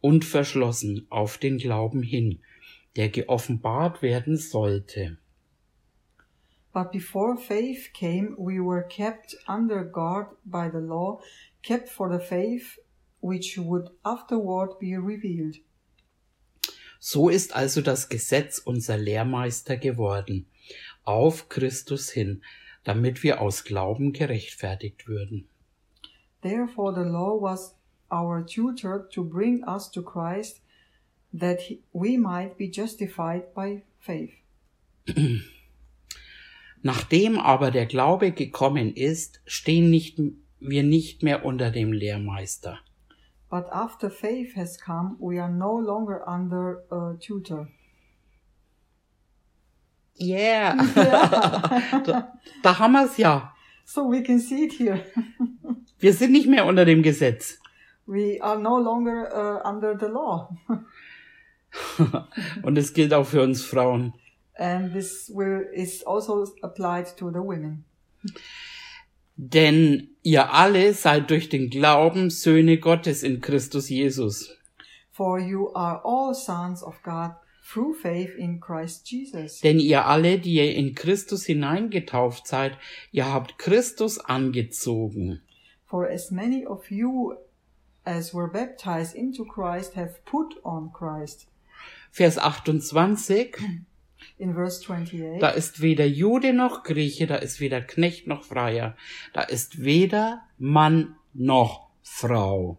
und 0.00 0.24
verschlossen 0.24 1.06
auf 1.10 1.38
den 1.38 1.58
Glauben 1.58 2.02
hin, 2.02 2.40
der 2.96 3.08
geoffenbart 3.08 4.02
werden 4.02 4.36
sollte. 4.36 5.18
But 6.72 6.90
before 6.90 7.36
faith 7.36 7.92
came, 7.92 8.34
we 8.38 8.58
were 8.58 8.82
kept 8.82 9.36
under 9.46 9.84
guard 9.84 10.28
by 10.44 10.70
the 10.72 10.80
law, 10.80 11.20
kept 11.62 11.88
for 11.88 12.10
the 12.10 12.24
faith 12.24 12.78
which 13.20 13.58
would 13.58 13.90
afterward 14.02 14.78
be 14.80 14.96
revealed. 14.96 15.56
So 17.04 17.28
ist 17.28 17.56
also 17.56 17.80
das 17.80 18.08
Gesetz 18.08 18.60
unser 18.60 18.96
Lehrmeister 18.96 19.76
geworden, 19.76 20.46
auf 21.02 21.48
Christus 21.48 22.10
hin, 22.10 22.42
damit 22.84 23.24
wir 23.24 23.40
aus 23.40 23.64
Glauben 23.64 24.12
gerechtfertigt 24.12 25.08
würden. 25.08 25.48
Therefore, 26.42 26.94
the 26.94 27.10
law 27.10 27.42
was 27.42 27.74
our 28.12 28.46
tutor 28.46 29.08
to 29.08 29.24
bring 29.24 29.64
us 29.64 29.90
to 29.90 30.00
Christ, 30.00 30.62
that 31.36 31.58
we 31.92 32.16
might 32.16 32.56
be 32.56 32.70
justified 32.72 33.52
by 33.52 33.82
faith. 33.98 34.34
Nachdem 36.82 37.40
aber 37.40 37.72
der 37.72 37.86
Glaube 37.86 38.30
gekommen 38.30 38.94
ist, 38.94 39.40
stehen 39.44 39.90
nicht, 39.90 40.20
wir 40.60 40.84
nicht 40.84 41.24
mehr 41.24 41.44
unter 41.44 41.72
dem 41.72 41.92
Lehrmeister. 41.92 42.78
But 43.52 43.68
after 43.70 44.08
faith 44.08 44.54
has 44.54 44.78
come, 44.78 45.16
we 45.20 45.38
are 45.38 45.50
no 45.50 45.74
longer 45.74 46.22
under 46.26 46.84
a 46.90 47.18
tutor. 47.20 47.68
Yeah. 50.16 50.74
da, 52.06 52.32
da 52.62 52.78
haben 52.78 52.94
wir's 52.94 53.18
ja. 53.18 53.52
So 53.84 54.08
we 54.08 54.22
can 54.22 54.40
see 54.40 54.64
it 54.64 54.72
here. 54.72 55.04
Wir 55.98 56.14
sind 56.14 56.32
nicht 56.32 56.48
mehr 56.48 56.64
unter 56.66 56.84
dem 56.84 57.02
Gesetz. 57.02 57.58
we 58.06 58.38
are 58.40 58.58
no 58.58 58.78
longer 58.78 59.28
uh, 59.32 59.68
under 59.68 59.94
the 59.94 60.08
law. 60.08 60.48
Und 62.62 62.76
es 62.76 62.92
gilt 62.92 63.14
auch 63.14 63.26
für 63.26 63.42
uns 63.42 63.64
Frauen. 63.64 64.12
and 64.58 64.92
this 64.92 65.30
will, 65.34 65.64
is 65.72 66.02
also 66.02 66.46
applied 66.62 67.06
to 67.16 67.30
the 67.30 67.40
women. 67.40 67.84
Denn 69.36 70.08
ihr 70.22 70.52
alle 70.52 70.94
seid 70.94 71.30
durch 71.30 71.48
den 71.48 71.70
Glauben 71.70 72.30
Söhne 72.30 72.78
Gottes 72.78 73.22
in 73.22 73.40
Christus 73.40 73.88
Jesus. 73.88 74.50
For 75.10 75.38
you 75.38 75.72
are 75.74 76.00
all 76.04 76.34
sons 76.34 76.82
of 76.82 77.02
God 77.02 77.32
through 77.70 77.94
faith 77.94 78.34
in 78.36 78.60
Christ 78.60 79.10
Jesus. 79.10 79.60
Denn 79.60 79.78
ihr 79.78 80.06
alle, 80.06 80.38
die 80.38 80.54
ihr 80.54 80.74
in 80.74 80.94
Christus 80.94 81.44
hineingetauft 81.44 82.46
seid, 82.46 82.76
ihr 83.10 83.26
habt 83.26 83.58
Christus 83.58 84.18
angezogen. 84.18 85.42
For 85.86 86.08
as 86.08 86.30
many 86.30 86.66
of 86.66 86.90
you 86.90 87.34
as 88.04 88.34
were 88.34 88.48
baptized 88.48 89.14
into 89.14 89.44
Christ 89.44 89.94
have 89.94 90.24
put 90.24 90.54
on 90.64 90.92
Christ. 90.92 91.46
Vers 92.10 92.38
28. 92.38 93.56
In 94.42 94.54
verse 94.54 94.82
28, 94.82 95.38
Da 95.38 95.50
ist 95.50 95.80
weder 95.82 96.04
Jude 96.04 96.52
noch 96.52 96.82
Grieche, 96.82 97.28
da 97.28 97.36
ist 97.36 97.60
weder 97.60 97.80
Knecht 97.80 98.26
noch 98.26 98.42
Freier, 98.42 98.96
da 99.32 99.42
ist 99.42 99.84
weder 99.84 100.42
Mann 100.58 101.14
noch 101.32 101.90
Frau. 102.02 102.78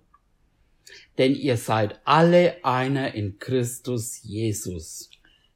Denn 1.18 1.34
ihr 1.34 1.56
seid 1.56 2.02
alle 2.04 2.58
einer 2.66 3.14
in 3.14 3.40
Christus 3.40 4.22
Jesus. 4.24 5.10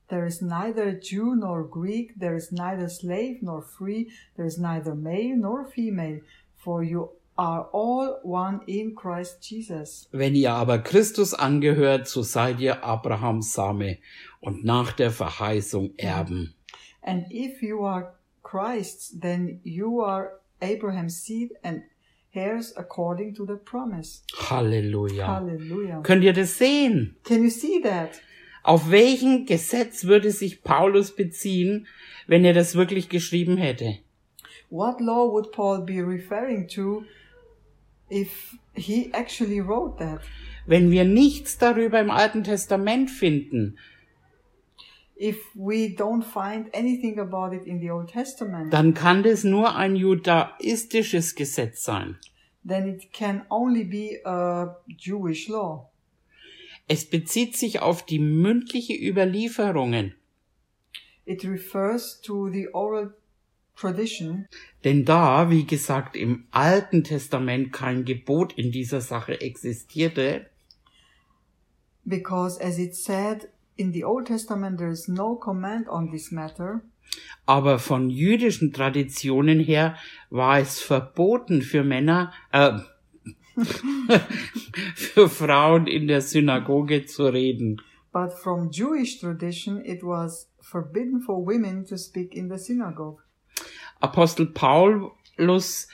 there 0.10 0.26
is 0.26 0.42
neither 0.42 0.98
Jew 0.98 1.36
nor 1.36 1.64
Greek, 1.64 2.14
there 2.18 2.36
is 2.36 2.52
neither 2.52 2.88
slave 2.88 3.40
nor 3.42 3.62
free, 3.62 4.08
there 4.38 4.46
is 4.46 4.58
neither 4.58 4.96
male 4.96 5.36
nor 5.36 5.66
female, 5.66 6.22
for 6.56 6.84
you 6.84 7.10
are 7.38 7.68
all 7.72 8.20
one 8.24 8.62
in 8.68 8.96
Christ 8.96 9.42
Jesus. 9.42 10.08
Wenn 10.12 10.36
ihr 10.36 10.54
aber 10.54 10.80
Christus 10.80 11.34
angehört, 11.34 12.08
so 12.08 12.24
seid 12.24 12.60
ihr 12.60 12.84
Abrahams 12.84 13.54
Same 13.54 13.98
und 14.40 14.64
nach 14.64 14.92
der 14.94 15.12
Verheißung 15.12 15.94
Erben. 15.98 16.54
And 17.02 17.32
if 17.32 17.62
you 17.62 17.86
are 17.86 18.14
Christ's, 18.44 19.18
then 19.20 19.60
you 19.64 20.02
are 20.02 20.40
Abraham's 20.62 21.24
seed 21.24 21.52
and 21.64 21.84
heirs 22.34 22.76
according 22.78 23.34
to 23.36 23.46
the 23.46 23.56
promise. 23.56 24.22
Halleluja. 24.34 25.28
Hallelujah. 25.28 26.02
Könnt 26.02 26.24
ihr 26.24 26.34
das 26.34 26.58
sehen? 26.58 27.16
Can 27.24 27.44
you 27.44 27.50
see 27.50 27.82
that? 27.82 28.22
Auf 28.64 28.92
welchen 28.92 29.46
Gesetz 29.46 30.06
würde 30.06 30.32
sich 30.32 30.62
Paulus 30.62 31.16
beziehen, 31.16 31.88
wenn 32.28 32.44
er 32.44 32.54
das 32.54 32.76
wirklich 32.76 33.08
geschrieben 33.08 33.58
hätte? 33.58 34.00
What 34.70 35.00
law 35.00 35.32
would 35.32 35.54
Paul 35.54 35.86
be 35.86 36.06
referring 36.06 36.68
to 36.76 37.06
if 38.12 38.58
he 38.74 39.10
actually 39.14 39.62
wrote 39.62 39.98
that? 40.00 40.20
Wenn 40.66 40.92
wir 40.92 41.06
nichts 41.06 41.58
darüber 41.58 42.02
im 42.02 42.12
Alten 42.12 42.44
Testament 42.44 43.10
finden, 43.10 43.78
dann 48.72 48.94
kann 48.94 49.24
das 49.24 49.44
nur 49.44 49.76
ein 49.76 49.96
judaistisches 49.96 51.36
Gesetz 51.36 51.84
sein. 51.84 52.18
then 52.68 52.88
it 52.88 53.14
can 53.14 53.46
only 53.50 53.84
be 53.84 54.20
a 54.26 54.76
Jewish 54.88 55.48
law. 55.48 55.90
Es 56.88 57.10
bezieht 57.10 57.58
sich 57.58 57.82
auf 57.82 58.06
die 58.06 58.20
mündliche 58.20 58.94
Überlieferungen, 58.94 60.14
It 61.26 61.44
refers 61.44 62.22
to 62.22 62.50
the 62.50 62.70
oral 62.74 63.14
tradition 63.76 64.48
denn 64.84 65.04
da, 65.04 65.50
wie 65.50 65.66
gesagt, 65.66 66.16
im 66.16 66.46
Alten 66.52 67.04
Testament 67.04 67.74
kein 67.74 68.06
Gebot 68.06 68.54
in 68.54 68.72
dieser 68.72 69.02
Sache 69.02 69.42
existierte, 69.42 70.50
because 72.06 72.62
as 72.62 72.78
it 72.80 72.96
said 72.96 73.50
in 73.78 73.94
the 73.94 74.04
Old 74.04 74.28
Testament 74.28 74.78
there 74.78 74.92
is 74.92 75.08
no 75.08 75.36
command 75.36 75.88
on 75.88 76.12
this 76.12 76.32
matter, 76.32 76.82
aber 77.46 77.80
von 77.80 78.10
jüdischen 78.10 78.74
Traditionen 78.74 79.60
her 79.60 79.96
war 80.30 80.60
es 80.60 80.80
verboten 80.80 81.62
für 81.62 81.84
Männer, 81.84 82.34
äh, 82.52 82.80
für 84.96 85.30
Frauen 85.30 85.88
in 85.88 86.08
der 86.08 86.22
Synagoge 86.22 87.06
zu 87.06 87.26
reden. 87.26 87.82
but 88.14 88.34
from 88.34 88.70
Jewish 88.72 89.20
tradition 89.20 89.84
it 89.86 90.02
was 90.04 90.48
forbidden 90.62 91.22
for 91.22 91.46
women 91.46 91.86
to 91.86 91.98
speak 91.98 92.34
in 92.34 92.50
the 92.50 92.58
synagogue. 92.58 93.22
Apostel 94.02 94.48
Paulus 94.48 95.88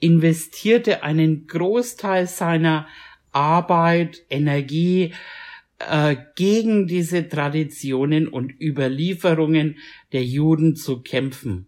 investierte 0.00 1.02
einen 1.02 1.46
Großteil 1.46 2.26
seiner 2.26 2.86
Arbeit, 3.32 4.22
Energie 4.30 5.12
äh, 5.78 6.16
gegen 6.34 6.86
diese 6.86 7.28
Traditionen 7.28 8.28
und 8.28 8.54
Überlieferungen 8.60 9.76
der 10.12 10.24
Juden 10.24 10.76
zu 10.76 11.00
kämpfen. 11.02 11.66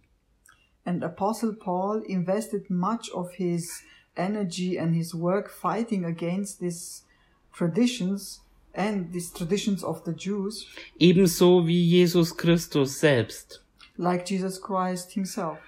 And 0.85 1.05
Apostle 1.05 1.53
Paul 1.53 2.03
invested 2.07 2.71
much 2.71 3.13
of 3.13 3.31
his 3.35 3.83
energy 4.17 4.79
and 4.79 4.95
his 4.95 5.15
work 5.15 5.51
fighting 5.51 6.05
against 6.07 6.61
these 6.61 7.05
traditions 7.53 8.43
and 8.73 9.13
these 9.13 9.31
traditions 9.33 9.85
of 9.85 10.03
the 10.07 10.13
Jews, 10.13 10.67
Ebenso 10.99 11.67
wie 11.67 11.83
Jesus 11.85 12.35
Christus 12.37 12.99
selbst. 13.01 13.63
like 13.99 14.25
Jesus 14.31 14.61
Christ 14.63 15.13
himself. 15.13 15.59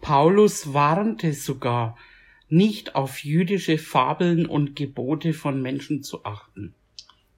Paulus 0.00 0.72
warnte 0.72 1.32
sogar, 1.34 1.96
nicht 2.48 2.94
auf 2.94 3.24
jüdische 3.24 3.78
Fabeln 3.78 4.46
und 4.46 4.74
Gebote 4.76 5.32
von 5.32 5.62
Menschen 5.62 6.02
zu 6.02 6.24
achten. 6.24 6.74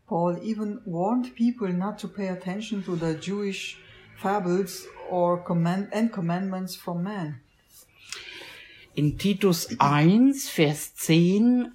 Paul 0.09 0.39
even 0.43 0.81
warned 0.85 1.35
people 1.35 1.69
not 1.69 1.99
to 1.99 2.09
pay 2.09 2.29
attention 2.29 2.83
to 2.85 2.97
the 2.97 3.15
Jewish 3.15 3.79
fables 4.17 4.87
or 5.11 5.39
command 5.39 5.89
and 5.93 6.13
commandments 6.13 6.77
from 6.77 7.03
man. 7.03 7.41
In 8.95 9.19
Titus 9.19 9.69
1, 9.79 10.33
Vers 10.49 10.95
10 10.95 11.75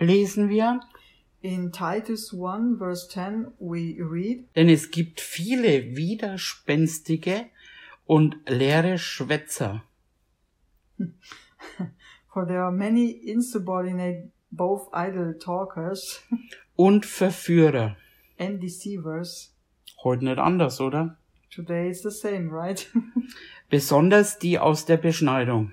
lesen 0.00 0.48
wir, 0.48 0.80
In 1.42 1.70
Titus 1.70 2.32
1 2.32 2.76
verse 2.78 3.08
10 3.08 3.52
we 3.60 3.96
read, 4.00 4.48
Denn 4.56 4.68
es 4.68 4.90
gibt 4.90 5.20
viele 5.20 5.94
widerspenstige 5.96 7.46
und 8.04 8.36
leere 8.48 8.98
Schwätzer, 8.98 9.84
For 12.32 12.46
there 12.46 12.62
are 12.62 12.72
many 12.72 13.10
insubordinate, 13.10 14.32
both 14.50 14.88
idle 14.92 15.38
talkers 15.38 16.22
und 16.74 17.06
Verführer. 17.06 17.96
and 18.38 18.62
deceivers. 18.62 19.54
Heute 20.02 20.24
nicht 20.24 20.38
anders, 20.38 20.80
oder? 20.80 21.18
Today 21.50 21.88
it's 21.88 22.02
the 22.02 22.10
same, 22.10 22.50
right? 22.50 22.86
Besonders 23.70 24.38
die 24.38 24.58
aus 24.58 24.84
der 24.84 24.98
Beschneidung. 24.98 25.72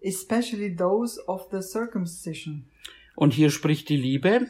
Especially 0.00 0.74
those 0.74 1.20
of 1.26 1.48
the 1.50 1.62
circumcision. 1.62 2.66
Und 3.16 3.32
hier 3.32 3.50
spricht 3.50 3.88
die 3.88 3.96
Liebe, 3.96 4.46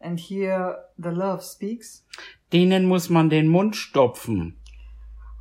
And 0.00 0.20
here 0.20 0.90
the 0.98 1.08
love 1.08 1.42
speaks, 1.42 2.06
denen 2.52 2.84
muss 2.86 3.08
man 3.08 3.30
den 3.30 3.48
Mund 3.48 3.74
stopfen, 3.74 4.58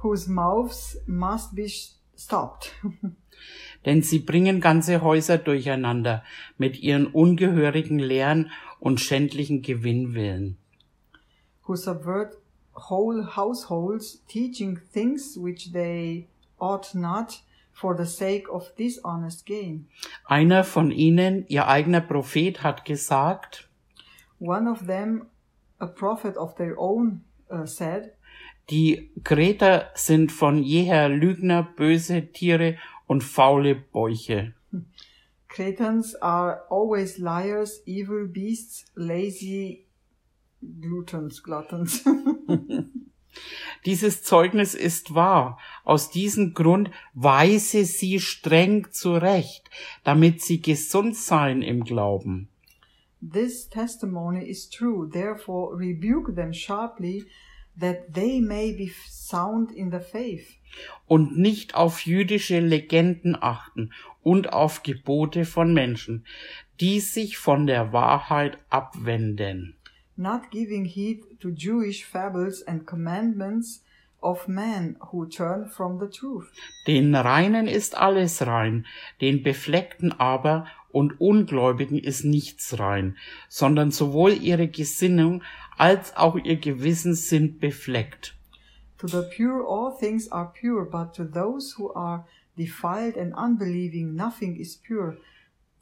whose 0.01 0.31
mouths 0.31 0.97
must 1.05 1.53
be 1.53 1.67
stopped, 2.15 2.71
denn 3.85 4.01
sie 4.01 4.19
bringen 4.19 4.61
ganze 4.61 5.01
Häuser 5.01 5.37
durcheinander 5.37 6.23
mit 6.57 6.81
ihren 6.81 7.07
ungehörigen 7.07 7.99
Lehren 7.99 8.51
und 8.79 8.99
schändlichen 8.99 9.61
Gewinnwillen. 9.61 10.57
who 11.63 11.75
subvert 11.75 12.35
whole 12.89 13.23
households, 13.23 14.21
teaching 14.27 14.79
things 14.93 15.37
which 15.37 15.71
they 15.71 16.27
ought 16.59 16.93
not 16.93 17.41
for 17.71 17.95
the 17.95 18.05
sake 18.05 18.49
of 18.49 18.75
dishonest 18.75 19.45
gain. 19.45 19.87
Einer 20.25 20.63
von 20.63 20.91
ihnen, 20.91 21.45
ihr 21.47 21.67
eigener 21.67 22.01
Prophet, 22.01 22.63
hat 22.63 22.85
gesagt, 22.85 23.69
One 24.39 24.69
of 24.69 24.87
them, 24.87 25.27
a 25.79 25.87
prophet 25.87 26.37
of 26.37 26.55
their 26.55 26.77
own, 26.77 27.23
uh, 27.49 27.65
said, 27.65 28.11
Die 28.69 29.09
Kreter 29.23 29.89
sind 29.93 30.31
von 30.31 30.63
jeher 30.63 31.09
Lügner, 31.09 31.67
böse 31.75 32.31
Tiere 32.31 32.77
und 33.07 33.23
faule 33.23 33.75
Bäuche. 33.75 34.53
Cretans 35.47 36.15
are 36.15 36.61
always 36.69 37.17
liars, 37.17 37.81
evil 37.85 38.27
beasts, 38.27 38.85
lazy 38.95 39.85
gluttons, 40.81 41.43
gluttons. 41.43 42.03
Dieses 43.85 44.23
Zeugnis 44.23 44.75
ist 44.75 45.13
wahr. 45.13 45.59
Aus 45.83 46.09
diesem 46.09 46.53
Grund 46.53 46.91
weise 47.13 47.85
sie 47.85 48.19
streng 48.19 48.87
zurecht, 48.91 49.69
damit 50.03 50.41
sie 50.41 50.61
gesund 50.61 51.15
seien 51.15 51.61
im 51.61 51.83
Glauben. 51.83 52.49
this 53.23 53.65
testimony 53.65 54.49
is 54.49 54.65
true, 54.65 55.09
therefore 55.11 55.75
rebuke 55.75 56.35
them 56.35 56.51
sharply, 56.51 57.23
that 57.77 58.13
they 58.13 58.41
may 58.41 58.73
be 58.73 58.91
sound 59.07 59.71
in 59.71 59.89
the 59.91 59.99
faith, 59.99 60.57
und 61.05 61.37
nicht 61.37 61.75
auf 61.75 62.05
jüdische 62.05 62.59
Legenden 62.59 63.37
achten 63.39 63.91
und 64.21 64.53
auf 64.53 64.83
Gebote 64.83 65.45
von 65.45 65.73
Menschen, 65.73 66.25
die 66.79 66.99
sich 66.99 67.37
von 67.37 67.67
der 67.67 67.93
Wahrheit 67.93 68.57
abwenden. 68.69 69.75
not 70.15 70.51
giving 70.51 70.85
heed 70.85 71.39
to 71.39 71.49
Jewish 71.49 72.03
fables 72.03 72.61
and 72.67 72.85
commandments 72.85 73.81
of 74.21 74.47
men 74.47 74.95
who 75.11 75.25
turn 75.25 75.67
from 75.67 75.99
the 75.99 76.07
truth. 76.07 76.51
Den 76.87 77.15
Reinen 77.15 77.67
ist 77.67 77.97
alles 77.97 78.45
rein, 78.45 78.85
den 79.21 79.43
Befleckten 79.43 80.11
aber 80.13 80.67
und 80.91 81.19
Ungläubigen 81.19 81.97
ist 81.97 82.23
nichts 82.23 82.77
rein, 82.79 83.17
sondern 83.49 83.91
sowohl 83.91 84.33
ihre 84.33 84.67
Gesinnung 84.67 85.43
als 85.77 86.15
auch 86.15 86.37
ihr 86.37 86.57
Gewissen 86.57 87.15
sind 87.15 87.59
befleckt. 87.59 88.35
To 89.03 89.09
the 89.09 89.23
pure 89.23 89.65
all 89.67 89.91
things 89.91 90.29
are 90.29 90.53
pure, 90.53 90.85
but 90.85 91.13
to 91.15 91.25
those 91.25 91.73
who 91.73 91.91
are 91.91 92.25
defiled 92.55 93.17
and 93.17 93.33
unbelieving 93.33 94.15
nothing 94.15 94.55
is 94.55 94.77
pure, 94.77 95.17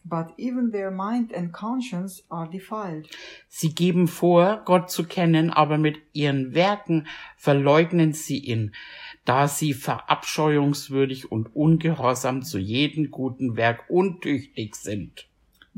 but 0.04 0.34
even 0.38 0.72
their 0.72 0.90
mind 0.90 1.32
and 1.32 1.54
conscience 1.54 2.24
are 2.32 2.50
defiled. 2.50 3.08
Sie 3.48 3.76
geben 3.76 4.08
vor, 4.08 4.64
Gott 4.66 4.90
zu 4.90 5.04
kennen, 5.04 5.52
aber 5.52 5.78
mit 5.78 5.98
ihren 6.14 6.56
Werken 6.56 7.06
verleugnen 7.38 8.14
sie 8.14 8.40
ihn, 8.40 8.74
da 9.24 9.48
sie 9.48 9.76
verabscheuungswürdig 9.76 11.32
und 11.32 11.56
ungehorsam 11.56 12.42
zu 12.42 12.58
jedem 12.58 13.12
guten 13.12 13.56
Werk 13.56 13.84
untüchtig 13.88 14.76
sind. 14.76 15.28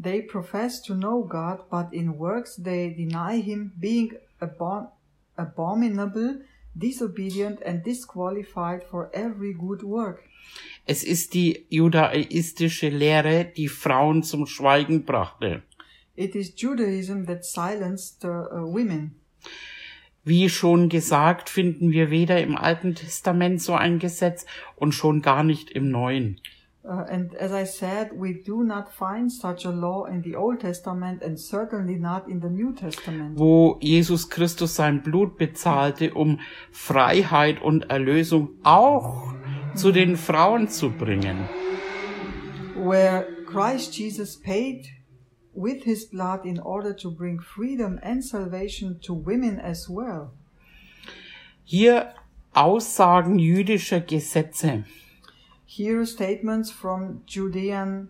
They 0.01 0.21
profess 0.21 0.81
to 0.83 0.95
know 0.95 1.27
God, 1.27 1.69
but 1.69 1.91
in 1.91 2.17
works 2.17 2.55
they 2.55 2.95
deny 2.95 3.41
him, 3.41 3.73
being 3.77 4.13
abom- 4.39 4.87
abominable, 5.35 6.39
disobedient, 6.75 7.61
and 7.63 7.83
disqualified 7.85 8.83
for 8.83 9.09
every 9.13 9.53
good 9.53 9.83
work. 9.83 10.23
Es 10.85 11.03
ist 11.03 11.33
die 11.33 11.65
judaistische 11.69 12.89
Lehre, 12.89 13.45
die 13.45 13.69
Frauen 13.69 14.23
zum 14.23 14.45
Schweigen 14.45 15.05
brachte. 15.05 15.63
It 16.15 16.35
is 16.35 16.53
Judaism 16.55 17.25
that 17.25 17.45
silenced 17.45 18.21
the 18.21 18.27
uh, 18.27 18.61
women. 18.61 19.15
Wie 20.25 20.47
schon 20.49 20.87
gesagt, 20.89 21.49
finden 21.49 21.91
wir 21.91 22.09
weder 22.09 22.41
im 22.41 22.55
Alten 22.55 22.95
Testament 22.95 23.61
so 23.61 23.73
ein 23.73 23.99
Gesetz 23.99 24.45
und 24.75 24.93
schon 24.93 25.21
gar 25.21 25.43
nicht 25.43 25.71
im 25.71 25.89
Neuen. 25.89 26.39
Uh, 26.85 27.05
and 27.09 27.33
as 27.35 27.53
I 27.53 27.63
said, 27.63 28.11
we 28.13 28.43
do 28.43 28.61
not 28.61 28.91
find 28.91 29.31
such 29.31 29.63
a 29.63 29.71
law 29.71 30.03
in 30.03 30.21
the 30.21 30.35
Old 30.35 30.59
Testament 30.59 31.23
and 31.23 31.39
certainly 31.39 31.95
not 31.95 32.27
in 32.27 32.41
the 32.41 32.49
New 32.49 32.73
Testament, 32.73 33.37
wo 33.39 33.77
Jesus 33.79 34.29
Christus 34.29 34.75
sein 34.75 35.01
Blut 35.01 35.37
bezahlte, 35.37 36.13
um 36.13 36.39
Freiheit 36.71 37.61
und 37.61 37.89
Erlösung 37.89 38.49
auch 38.63 39.33
zu 39.75 39.93
den 39.93 40.17
Frauen 40.17 40.67
zu 40.67 40.89
bringen. 40.89 41.47
where 42.75 43.27
Christ 43.45 43.97
Jesus 43.97 44.35
paid 44.35 44.87
with 45.53 45.83
his 45.83 46.05
blood 46.05 46.45
in 46.45 46.59
order 46.59 46.93
to 46.93 47.09
bring 47.09 47.39
freedom 47.39 47.99
and 48.03 48.23
salvation 48.23 48.99
to 49.03 49.13
women 49.13 49.59
as 49.59 49.87
well. 49.87 50.33
Hier 51.63 52.13
Aussagen 52.53 53.39
jüdischer 53.39 54.01
Gesetze. 54.01 54.83
Here 55.75 56.05
statements 56.05 56.69
from 56.69 57.23
Judean 57.25 58.09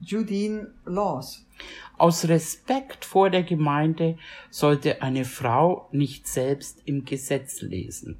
Judean 0.00 0.72
laws. 0.86 1.44
Aus 1.98 2.26
Respekt 2.26 3.04
vor 3.04 3.28
der 3.28 3.42
Gemeinde 3.42 4.16
sollte 4.50 5.02
eine 5.02 5.26
Frau 5.26 5.90
nicht 5.92 6.26
selbst 6.26 6.80
im 6.86 7.04
Gesetz 7.04 7.60
lesen. 7.60 8.16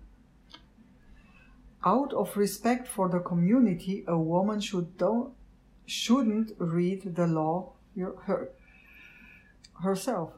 Out 1.81 2.12
of 2.12 2.37
respect 2.37 2.87
for 2.87 3.11
the 3.11 3.19
community, 3.19 4.05
a 4.07 4.15
woman 4.15 4.61
should 4.61 4.99
don't, 4.99 5.31
shouldn't 5.87 6.53
read 6.59 7.17
the 7.17 7.27
law 7.27 7.77
her, 7.95 8.49
herself. 9.83 10.33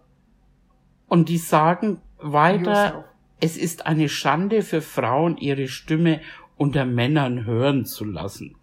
Und 1.08 1.28
die 1.28 1.38
sagen 1.38 2.00
weiter, 2.18 2.92
Yourself. 2.92 3.04
es 3.40 3.56
ist 3.56 3.86
eine 3.86 4.08
Schande 4.08 4.62
für 4.62 4.80
Frauen, 4.80 5.36
ihre 5.38 5.66
Stimme 5.66 6.20
unter 6.58 6.84
Männern 6.84 7.46
hören 7.46 7.86
zu 7.86 8.04
lassen. 8.04 8.56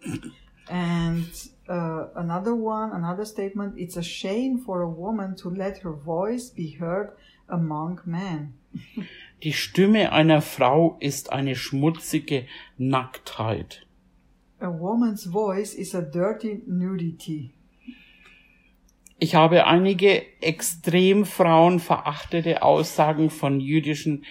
And 0.68 1.26
uh, 1.68 2.06
another 2.14 2.54
one, 2.54 2.92
another 2.92 3.24
statement, 3.24 3.74
it's 3.76 3.96
a 3.96 4.02
shame 4.02 4.58
for 4.58 4.82
a 4.82 4.88
woman 4.88 5.36
to 5.36 5.50
let 5.50 5.82
her 5.82 5.92
voice 5.92 6.50
be 6.50 6.78
heard 6.78 7.12
among 7.48 8.00
men. 8.04 8.54
Die 9.42 9.52
Stimme 9.52 10.12
einer 10.12 10.40
Frau 10.40 10.96
ist 11.00 11.32
eine 11.32 11.56
schmutzige 11.56 12.46
Nacktheit. 12.78 13.86
A 14.60 14.68
woman's 14.68 15.26
voice 15.26 15.74
is 15.74 15.94
a 15.94 16.00
dirty 16.00 16.62
nudity. 16.66 17.52
Ich 19.18 19.34
habe 19.34 19.66
einige 19.66 20.22
extrem 20.42 21.24
frauenverachtete 21.24 22.62
Aussagen 22.62 23.30
von 23.30 23.60
jüdischen 23.60 24.24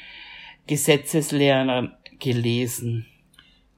Gesetzeslehrern 0.67 1.95
gelesen. 2.19 3.05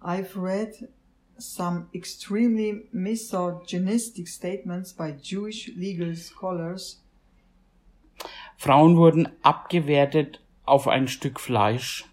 I've 0.01 0.35
read 0.35 0.89
some 1.37 1.87
extremely 1.93 2.87
misogynistic 2.91 4.27
statements 4.27 4.93
by 4.93 5.11
Jewish 5.11 5.71
legal 5.75 6.15
scholars. 6.15 7.01
Frauen 8.57 8.97
wurden 8.97 9.29
abgewertet 9.43 10.39
auf 10.65 10.87
ein 10.87 11.07
Stück 11.07 11.39
Fleisch. 11.39 12.05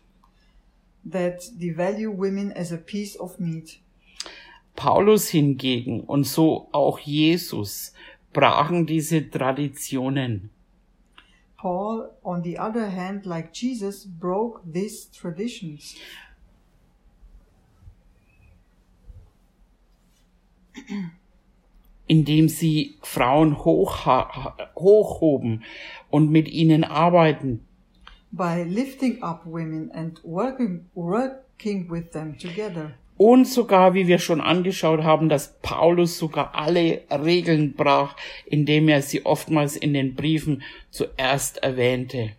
that 1.05 1.43
devalue 1.59 2.11
women 2.11 2.53
as 2.53 2.73
a 2.73 2.79
piece 2.79 3.17
of 3.17 3.39
meat. 3.39 3.81
Paulus 4.75 5.29
hingegen 5.29 6.01
und 6.01 6.25
so 6.25 6.69
auch 6.73 6.99
Jesus 6.99 7.93
brachen 8.33 8.87
diese 8.87 9.31
Traditionen. 9.31 10.51
Paul, 11.57 12.11
on 12.23 12.43
the 12.43 12.59
other 12.59 12.91
hand, 12.91 13.25
like 13.25 13.53
Jesus, 13.53 14.05
broke 14.05 14.61
these 14.65 15.07
traditions. 15.13 15.95
Indem 22.07 22.49
sie 22.49 22.97
Frauen 23.03 23.65
hoch, 23.65 24.07
hochhoben 24.77 25.65
und 26.11 26.31
mit 26.31 26.49
ihnen 26.49 26.85
arbeiten. 26.85 27.67
by 28.37 28.65
lifting 28.65 29.23
up 29.23 29.47
women 29.47 29.91
and 29.95 30.21
working 30.25 30.87
working 30.95 31.89
with 31.89 32.11
them 32.13 32.37
together. 32.37 32.95
Und 33.17 33.47
sogar, 33.47 33.95
wie 33.95 34.09
wir 34.09 34.19
schon 34.19 34.41
angeschaut 34.41 35.05
haben, 35.05 35.29
dass 35.29 35.55
Paulus 35.63 36.19
sogar 36.19 36.53
alle 36.57 37.03
Regeln 37.11 37.75
brach, 37.75 38.17
indem 38.45 38.89
er 38.89 39.03
sie 39.03 39.25
oftmals 39.25 39.77
in 39.77 39.95
den 39.95 40.17
Briefen 40.17 40.63
zuerst 40.91 41.59
erwähnte. 41.59 42.33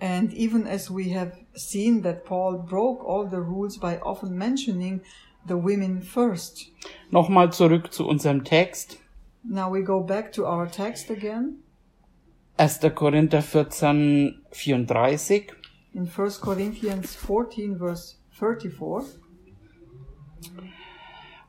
And 0.00 0.32
even 0.32 0.66
as 0.66 0.90
we 0.90 1.14
have 1.14 1.32
seen 1.54 2.02
that 2.02 2.24
Paul 2.24 2.64
broke 2.66 3.04
all 3.06 3.28
the 3.28 3.36
rules 3.36 3.78
by 3.78 3.98
often 4.00 4.36
mentioning 4.36 5.02
the 5.46 5.54
women 5.54 6.02
first. 6.02 6.72
Nochmal 7.10 7.52
zurück 7.52 7.92
zu 7.92 8.06
unserem 8.06 8.44
Text. 8.44 8.98
Now 9.42 9.72
we 9.72 9.82
go 9.82 10.00
back 10.00 10.32
to 10.32 10.44
our 10.46 10.66
text 10.70 11.10
again 11.10 11.58
1. 12.56 12.80
Korinther 12.94 13.42
14, 13.42 14.42
34. 14.52 15.52
in 15.94 16.08
1 16.08 16.40
Corinthians 16.40 17.14
14 17.14 17.78
verse 17.78 18.16
34. 18.32 19.20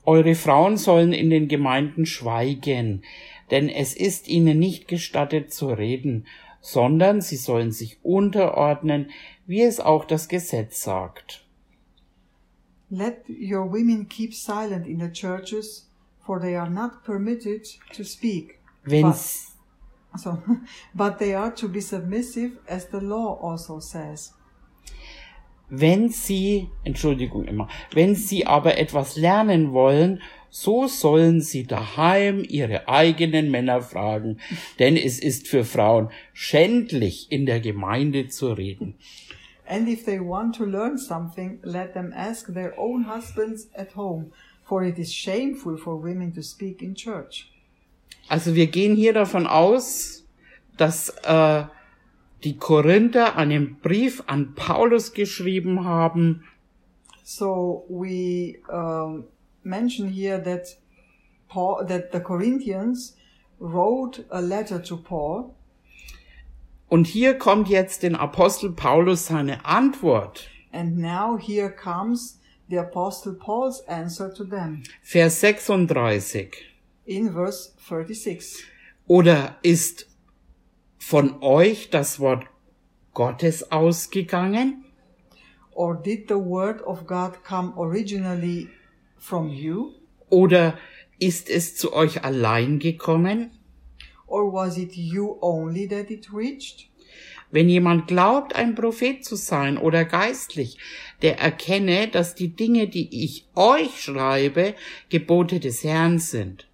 Eure 0.06 0.36
Frauen 0.36 0.78
sollen 0.78 1.14
in 1.14 1.32
den 1.32 1.48
Gemeinden 1.48 2.06
schweigen, 2.06 3.04
denn 3.50 3.70
es 3.70 3.96
ist 3.96 4.28
ihnen 4.28 4.60
nicht 4.60 4.88
gestattet 4.88 5.52
zu 5.52 5.70
reden, 5.70 6.28
sondern 6.62 7.22
sie 7.22 7.38
sollen 7.38 7.72
sich 7.72 7.98
unterordnen, 8.04 9.10
wie 9.48 9.64
es 9.64 9.80
auch 9.80 10.06
das 10.06 10.28
Gesetz 10.28 10.84
sagt. 10.84 11.45
Let 12.92 13.24
your 13.28 13.66
women 13.66 14.06
keep 14.06 14.34
silent 14.34 14.86
in 14.86 15.00
the 15.00 15.10
churches, 15.10 15.86
for 16.26 16.40
they 16.40 16.56
are 16.56 16.70
not 16.70 17.04
permitted 17.04 17.66
to 17.94 18.04
speak. 18.04 18.60
Wenn, 18.84 19.02
But, 19.02 19.18
so, 20.20 20.42
but 20.94 21.18
they 21.20 21.34
are 21.34 21.52
to 21.56 21.68
be 21.68 21.82
submissive, 21.82 22.60
as 22.68 22.86
the 22.88 23.02
law 23.02 23.40
also 23.42 23.80
says. 23.80 24.34
Wenn 25.70 26.10
Sie, 26.10 26.70
Entschuldigung 26.84 27.46
immer, 27.46 27.68
wenn 27.92 28.14
Sie 28.14 28.46
aber 28.46 28.78
etwas 28.78 29.18
lernen 29.18 29.74
wollen, 29.74 30.22
so 30.52 30.88
sollen 30.88 31.42
Sie 31.42 31.66
daheim 31.66 32.46
Ihre 32.48 32.88
eigenen 32.88 33.50
Männer 33.50 33.82
fragen, 33.82 34.38
denn 34.78 34.96
es 34.96 35.20
ist 35.20 35.48
für 35.48 35.66
Frauen 35.66 36.10
schändlich, 36.34 37.32
in 37.32 37.48
der 37.48 37.60
Gemeinde 37.60 38.28
zu 38.28 38.54
reden. 38.54 38.96
And 39.68 39.88
if 39.88 40.06
they 40.06 40.20
want 40.20 40.56
to 40.56 40.66
learn 40.66 40.98
something, 40.98 41.60
let 41.64 41.94
them 41.94 42.14
ask 42.16 42.48
their 42.48 42.74
own 42.78 43.04
husbands 43.04 43.68
at 43.76 43.94
home, 43.94 44.32
for 44.64 44.84
it 44.84 45.00
is 45.00 45.12
shameful 45.12 45.78
for 45.78 45.96
women 45.96 46.32
to 46.34 46.44
speak 46.44 46.82
in 46.82 46.96
church. 46.96 47.52
Also 48.30 48.56
wir 48.56 48.68
gehen 48.68 48.96
hier 48.96 49.14
davon 49.14 49.48
aus, 49.48 50.24
dass 50.78 51.10
äh, 51.24 51.64
die 52.44 52.58
Korinther 52.58 53.36
einen 53.38 53.78
Brief 53.82 54.24
an 54.28 54.54
Paulus 54.56 55.14
geschrieben 55.14 55.86
haben, 55.86 56.44
So 57.28 57.86
we 57.90 58.60
um, 58.70 59.24
mention 59.64 60.08
here 60.08 60.38
that 60.38 60.78
Paul, 61.50 61.84
that 61.86 62.12
the 62.12 62.20
Corinthians 62.20 63.16
wrote 63.60 64.24
a 64.30 64.40
letter 64.42 64.80
to 64.84 64.96
Paul, 64.96 65.56
und 66.96 67.08
hier 67.08 67.38
kommt 67.38 67.68
jetzt 67.68 68.04
den 68.04 68.16
Apostel 68.16 68.72
Paulus 68.72 69.26
seine 69.26 69.66
Antwort. 69.66 70.50
and 70.72 70.98
now 70.98 71.38
here 71.38 71.70
comes 71.70 72.40
the 72.70 72.78
Apostle 72.78 73.34
Paul's 73.34 73.82
answer 73.90 74.34
to 74.34 74.46
them 74.46 74.82
Vers 75.02 75.42
36. 75.42 76.56
in 77.06 77.34
verse 77.34 77.74
36. 77.90 78.64
Oder 79.08 79.58
ist 79.62 80.08
von 80.98 81.42
euch 81.42 81.90
das 81.90 82.22
Wort 82.22 82.46
Gottes 83.14 83.74
ausgegangen? 83.74 84.86
Or 85.74 86.02
did 86.02 86.30
the 86.30 86.36
word 86.36 86.82
of 86.82 87.06
God 87.06 87.44
come 87.44 87.74
originally 87.76 88.70
from 89.18 89.50
you? 89.50 89.92
Oder 90.30 90.78
ist 91.20 91.50
es 91.50 91.76
zu 91.76 91.92
euch 91.92 92.24
allein 92.24 92.80
gekommen? 92.80 93.52
Or 94.28 94.52
was 94.52 94.78
it 94.78 94.96
you 94.96 95.38
only 95.42 95.88
that 95.88 96.10
it 96.10 96.34
reached? 96.34 96.90
Wenn 97.52 97.70
jemand 97.70 98.08
glaubt, 98.08 98.56
ein 98.56 98.76
Prophet 98.76 99.24
zu 99.24 99.36
sein 99.36 99.78
oder 99.78 100.04
geistlich, 100.04 100.78
der 101.22 101.40
erkenne, 101.40 102.08
dass 102.08 102.36
die 102.36 102.50
Dinge, 102.50 102.88
die 102.88 103.24
ich 103.24 103.48
euch 103.56 104.02
schreibe, 104.02 104.74
Gebote 105.10 105.60
des 105.60 105.84
Herrn 105.84 106.20
sind. 106.20 106.68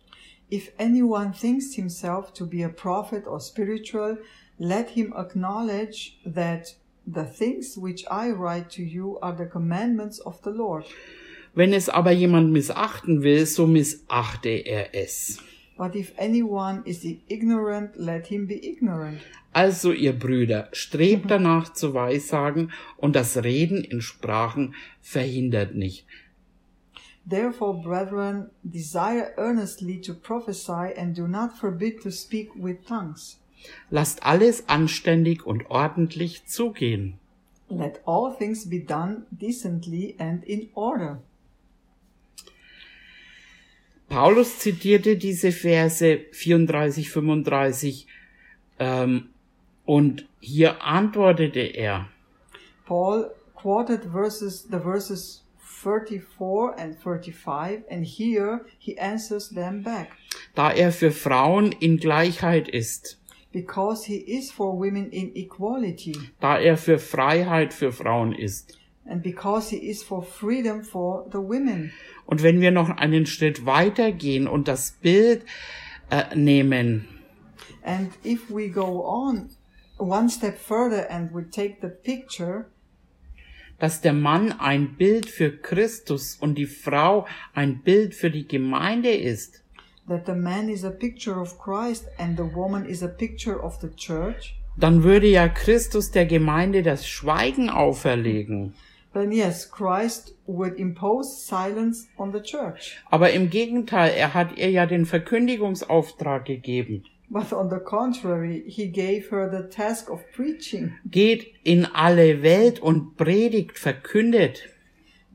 If 0.52 0.72
anyone 0.78 1.32
thinks 1.32 1.76
himself 1.76 2.34
to 2.34 2.46
be 2.46 2.64
a 2.66 2.70
prophet 2.70 3.28
or 3.28 3.40
spiritual, 3.40 4.18
let 4.58 4.90
him 4.90 5.14
acknowledge 5.14 6.18
that 6.26 6.76
the 7.06 7.24
things 7.24 7.78
which 7.78 8.06
I 8.10 8.32
write 8.32 8.70
to 8.76 8.82
you 8.82 9.18
are 9.22 9.36
the 9.36 9.46
commandments 9.46 10.20
of 10.20 10.42
the 10.44 10.52
Lord. 10.52 10.86
Wenn 11.54 11.74
es 11.74 11.90
aber 11.90 12.12
jemand 12.12 12.52
missachten 12.52 13.24
will, 13.24 13.46
so 13.46 13.68
missachte 13.68 14.50
er 14.50 14.96
es. 14.96 15.40
But 15.82 15.96
if 15.96 16.14
anyone 16.16 16.84
is 16.86 17.04
ignorant, 17.28 17.98
let 17.98 18.28
him 18.28 18.46
be 18.46 18.64
ignorant. 18.64 19.18
Also, 19.52 19.92
ihr 19.92 20.14
Brüder, 20.14 20.70
strebt 20.74 21.32
danach 21.32 21.74
zu 21.74 21.96
weissagen, 21.96 22.72
und 22.98 23.16
das 23.16 23.36
Reden 23.38 23.84
in 23.84 24.02
Sprachen 24.02 24.76
verhindert 25.02 25.74
nicht. 25.74 26.06
Therefore, 27.28 27.82
brethren, 27.82 28.52
desire 28.62 29.34
earnestly 29.38 30.00
to 30.02 30.14
prophesy 30.14 30.94
and 30.96 31.18
do 31.18 31.28
not 31.28 31.54
forbid 31.54 32.04
to 32.04 32.12
speak 32.12 32.50
with 32.56 32.86
tongues. 32.88 33.40
Lasst 33.90 34.22
alles 34.24 34.70
anständig 34.70 35.48
und 35.48 35.72
ordentlich 35.72 36.46
zugehen. 36.46 37.16
Let 37.70 38.02
all 38.06 38.38
things 38.38 38.70
be 38.70 38.82
done 38.86 39.26
decently 39.32 40.14
and 40.20 40.44
in 40.44 40.70
order. 40.76 41.24
Paulus 44.12 44.60
zitierte 44.60 45.16
diese 45.16 45.54
Verse 45.54 46.20
34, 46.34 47.10
35 47.10 48.08
ähm, 48.78 49.30
und 49.86 50.28
hier 50.42 50.84
antwortete 50.84 51.62
er. 51.62 52.10
Paul 52.86 53.32
quoted 53.56 54.04
verses, 54.12 54.68
the 54.70 54.80
verses 54.80 55.46
34 55.82 56.78
and 56.78 56.98
35, 57.02 57.86
and 57.90 58.06
here 58.06 58.66
he 58.80 59.00
answers 59.00 59.50
them 59.50 59.82
back. 59.82 60.10
Da 60.56 60.72
er 60.72 60.92
für 60.92 61.12
Frauen 61.12 61.72
in 61.72 61.96
Gleichheit 61.96 62.68
ist, 62.68 63.18
Because 63.54 64.06
he 64.06 64.18
is 64.18 64.52
for 64.52 64.78
women 64.78 65.10
in 65.12 65.34
equality, 65.36 66.18
da 66.42 66.60
er 66.60 66.76
für 66.76 67.00
Freiheit 67.00 67.74
für 67.74 67.94
Frauen 67.94 68.34
ist. 68.34 68.78
And 69.06 69.22
because 69.22 69.70
he 69.70 69.78
is 69.78 70.04
for 70.04 70.24
freedom 70.24 70.84
for 70.84 71.26
the 71.32 71.40
women. 71.40 71.92
Und 72.26 72.44
wenn 72.44 72.62
wir 72.62 72.72
noch 72.72 72.90
einen 72.90 73.26
Schritt 73.26 73.66
weiter 73.66 74.12
gehen 74.12 74.48
und 74.48 74.68
das 74.68 74.92
Bild 75.02 75.44
äh, 76.10 76.36
nehmen, 76.36 77.08
And 77.84 78.12
if 78.24 78.50
we 78.50 78.70
go 78.70 79.04
on 79.04 79.50
one 79.98 80.30
step 80.30 80.58
further 80.58 81.10
and 81.10 81.34
we 81.34 81.50
take 81.50 81.78
the 81.82 81.88
picture 81.88 82.66
dass 83.82 84.00
der 84.00 84.14
Mann 84.14 84.52
ein 84.52 84.96
Bild 84.96 85.28
für 85.28 85.58
Christus 85.58 86.38
und 86.40 86.56
die 86.56 86.68
Frau 86.68 87.26
ein 87.56 87.82
Bild 87.82 88.14
für 88.14 88.30
die 88.30 88.48
Gemeinde 88.48 89.10
ist, 89.10 89.64
that 90.08 90.28
the 90.28 90.34
man 90.34 90.70
is 90.70 90.86
a 90.86 90.92
picture 90.92 91.40
of 91.42 91.58
Christ 91.58 92.06
and 92.20 92.38
the 92.38 92.44
woman 92.44 92.86
is 92.86 93.02
a 93.02 93.08
picture 93.08 93.60
of 93.60 93.80
the 93.82 93.90
church, 93.96 94.56
dann 94.78 95.04
würde 95.04 95.28
ja 95.28 95.48
Christus 95.48 96.12
der 96.12 96.28
Gemeinde 96.28 96.84
das 96.84 97.08
Schweigen 97.08 97.72
auferlegen. 97.72 98.76
Then 99.14 99.32
yes, 99.32 99.70
Christ 99.70 100.34
would 100.46 100.80
impose 100.80 101.46
silence 101.46 102.08
on 102.18 102.32
the 102.32 102.42
church. 102.42 102.98
Aber 103.10 103.32
im 103.32 103.50
Gegenteil, 103.50 104.14
er 104.16 104.34
hat 104.34 104.58
ihr 104.58 104.70
ja 104.70 104.86
den 104.86 105.06
Verkündigungsauftrag 105.06 106.46
gegeben. 106.46 107.04
But 107.30 107.54
on 107.54 107.70
the 107.70 107.80
contrary, 107.80 108.64
he 108.68 108.88
gave 108.88 109.30
her 109.32 109.50
the 109.50 109.70
task 109.70 110.10
of 110.10 110.22
preaching. 110.34 110.94
Geht 111.10 111.54
in 111.64 111.86
alle 111.86 112.44
Welt 112.44 112.80
und 112.80 113.16
predigt, 113.16 113.80
verkündet. 113.80 114.64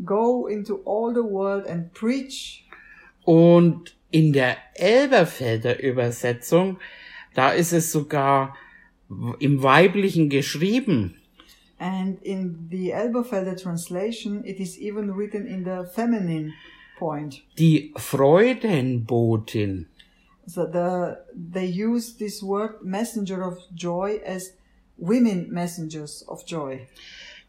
Go 0.05 0.47
into 0.47 0.83
all 0.85 1.15
the 1.15 1.23
world 1.23 1.67
and 1.67 1.93
preach. 1.95 2.67
Und 3.25 3.97
in 4.11 4.33
der 4.33 4.57
Elberfelder 4.75 5.83
Übersetzung, 5.83 6.79
da 7.35 7.51
ist 7.51 7.73
es 7.73 7.93
sogar 7.93 8.55
im 9.39 9.63
Weiblichen 9.63 10.29
geschrieben. 10.29 11.17
And 11.79 12.19
in 12.23 12.69
the 12.71 12.91
Elberfelder 12.91 13.61
translation, 13.61 14.43
it 14.47 14.59
is 14.61 14.79
even 14.79 15.13
written 15.13 15.47
in 15.47 15.65
the 15.65 15.89
feminine 15.95 16.55
point. 16.99 17.43
Die 17.57 17.93
Freudenbotin. 17.97 19.87
So 20.47 20.65
the, 20.67 21.19
they 21.35 21.67
use 21.67 22.15
this 22.19 22.43
word 22.43 22.83
messenger 22.83 23.43
of 23.43 23.59
joy 23.75 24.21
as 24.25 24.53
women 24.97 25.49
messengers 25.51 26.25
of 26.29 26.47
joy. 26.47 26.87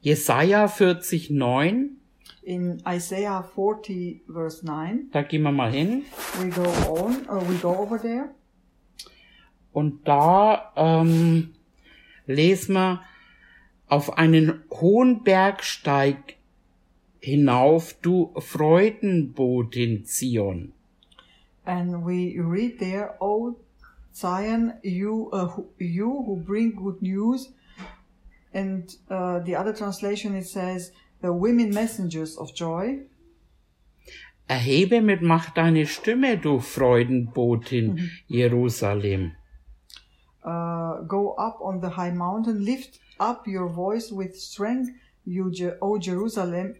Jesaja 0.03 0.69
40, 0.69 1.29
9. 1.33 1.91
In 2.43 2.81
Isaiah 2.87 3.43
40 3.43 4.21
verse 4.29 4.63
9, 4.63 5.09
Da 5.11 5.21
gehen 5.23 5.43
wir 5.43 5.51
mal 5.51 5.69
hin. 5.71 6.05
we 6.41 6.49
go 6.49 6.63
on, 6.89 7.27
or 7.27 7.41
we 7.41 7.55
go 7.57 7.75
over 7.75 7.97
there. 7.97 8.29
Und 9.73 10.07
da 10.07 10.71
ähm, 10.75 11.53
lesen 12.25 12.73
wir 12.75 13.01
auf 13.87 14.17
einen 14.17 14.63
hohen 14.71 15.23
Bergsteig 15.23 16.37
hinauf, 17.19 17.93
du 18.01 18.33
Freudenbotin 18.37 20.05
Zion. 20.05 20.73
And 21.65 22.05
we 22.05 22.39
read 22.39 22.79
there, 22.79 23.15
O 23.19 23.55
Zion, 24.13 24.73
you, 24.83 25.29
uh, 25.31 25.47
who, 25.47 25.69
you 25.77 26.23
who 26.25 26.37
bring 26.37 26.75
good 26.75 27.01
news. 27.01 27.53
And 28.53 28.89
uh, 29.09 29.39
the 29.39 29.55
other 29.55 29.73
translation, 29.73 30.35
it 30.35 30.47
says, 30.47 30.91
the 31.21 31.33
women 31.33 31.73
messengers 31.73 32.37
of 32.37 32.53
joy. 32.55 32.99
Erhebe 34.47 35.01
mit 35.01 35.21
Macht 35.21 35.57
deine 35.57 35.85
Stimme, 35.85 36.37
du 36.37 36.59
Freudenbotin 36.59 38.09
Jerusalem. 38.27 39.33
Uh, 40.41 41.03
go 41.05 41.35
up 41.37 41.59
on 41.59 41.81
the 41.81 41.97
high 41.97 42.13
mountain, 42.13 42.63
lift 42.63 42.99
up 43.19 43.47
your 43.47 43.67
voice 43.69 44.11
with 44.11 44.35
strength, 44.35 44.89
you, 45.25 45.49
Je- 45.51 45.73
O 45.81 45.97
Jerusalem, 45.97 46.75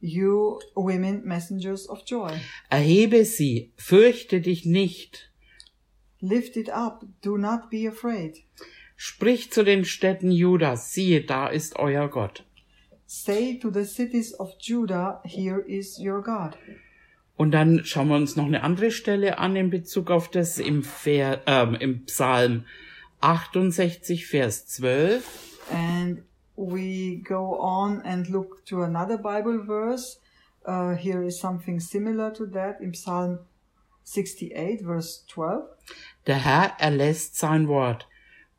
you 0.00 0.58
women 0.74 1.22
messengers 1.24 1.88
of 1.88 2.02
joy. 2.06 2.30
Erhebe 2.70 3.24
sie, 3.24 3.72
fürchte 3.76 4.40
dich 4.40 4.64
nicht. 4.64 5.30
Lift 6.20 6.56
it 6.56 6.70
up, 6.70 7.04
do 7.22 7.36
not 7.36 7.70
be 7.70 7.86
afraid. 7.88 8.42
Sprich 8.96 9.50
zu 9.52 9.62
den 9.62 9.84
Städten 9.84 10.30
Judas, 10.30 10.92
siehe, 10.94 11.22
da 11.22 11.48
ist 11.48 11.76
euer 11.78 12.08
Gott. 12.08 12.44
Say 13.06 13.58
to 13.60 13.70
the 13.70 13.84
cities 13.84 14.38
of 14.40 14.50
Judah, 14.58 15.20
here 15.24 15.60
is 15.60 15.98
your 16.00 16.22
God. 16.22 16.56
Und 17.36 17.50
dann 17.52 17.84
schauen 17.84 18.08
wir 18.08 18.16
uns 18.16 18.34
noch 18.36 18.46
eine 18.46 18.62
andere 18.62 18.90
Stelle 18.90 19.38
an 19.38 19.54
in 19.56 19.68
Bezug 19.68 20.10
auf 20.10 20.30
das 20.30 20.58
im, 20.58 20.82
Ver, 20.82 21.42
ähm, 21.46 21.74
im 21.74 22.04
Psalm 22.06 22.64
68, 23.20 24.26
Vers 24.26 24.66
12. 24.68 25.55
And 25.70 26.22
we 26.56 27.22
go 27.28 27.58
on 27.58 28.02
and 28.04 28.28
look 28.28 28.64
to 28.66 28.82
another 28.82 29.18
Bible 29.18 29.62
verse. 29.62 30.18
Uh, 30.64 30.94
here 30.94 31.22
is 31.22 31.38
something 31.38 31.80
similar 31.80 32.30
to 32.32 32.46
that 32.46 32.80
in 32.80 32.94
Psalm 32.94 33.40
68, 34.04 34.82
verse 34.82 35.24
12. 35.28 35.68
Der 36.26 36.44
Herr 36.44 36.76
erlässt 36.78 37.36
sein 37.36 37.68
Wort. 37.68 38.08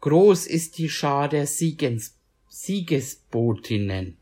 Groß 0.01 0.47
ist 0.47 0.77
die 0.77 0.89
Schar 0.89 1.27
der 1.27 1.47
Siegens, 1.47 2.15
Siegesbotinnen. 2.49 4.17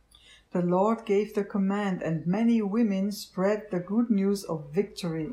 The 0.53 0.61
Lord 0.61 1.05
gave 1.05 1.33
the 1.35 1.43
command, 1.43 2.01
and 2.01 2.25
many 2.25 2.61
women 2.61 3.11
spread 3.11 3.63
the 3.71 3.79
good 3.79 4.09
news 4.09 4.45
of 4.45 4.73
victory. 4.73 5.29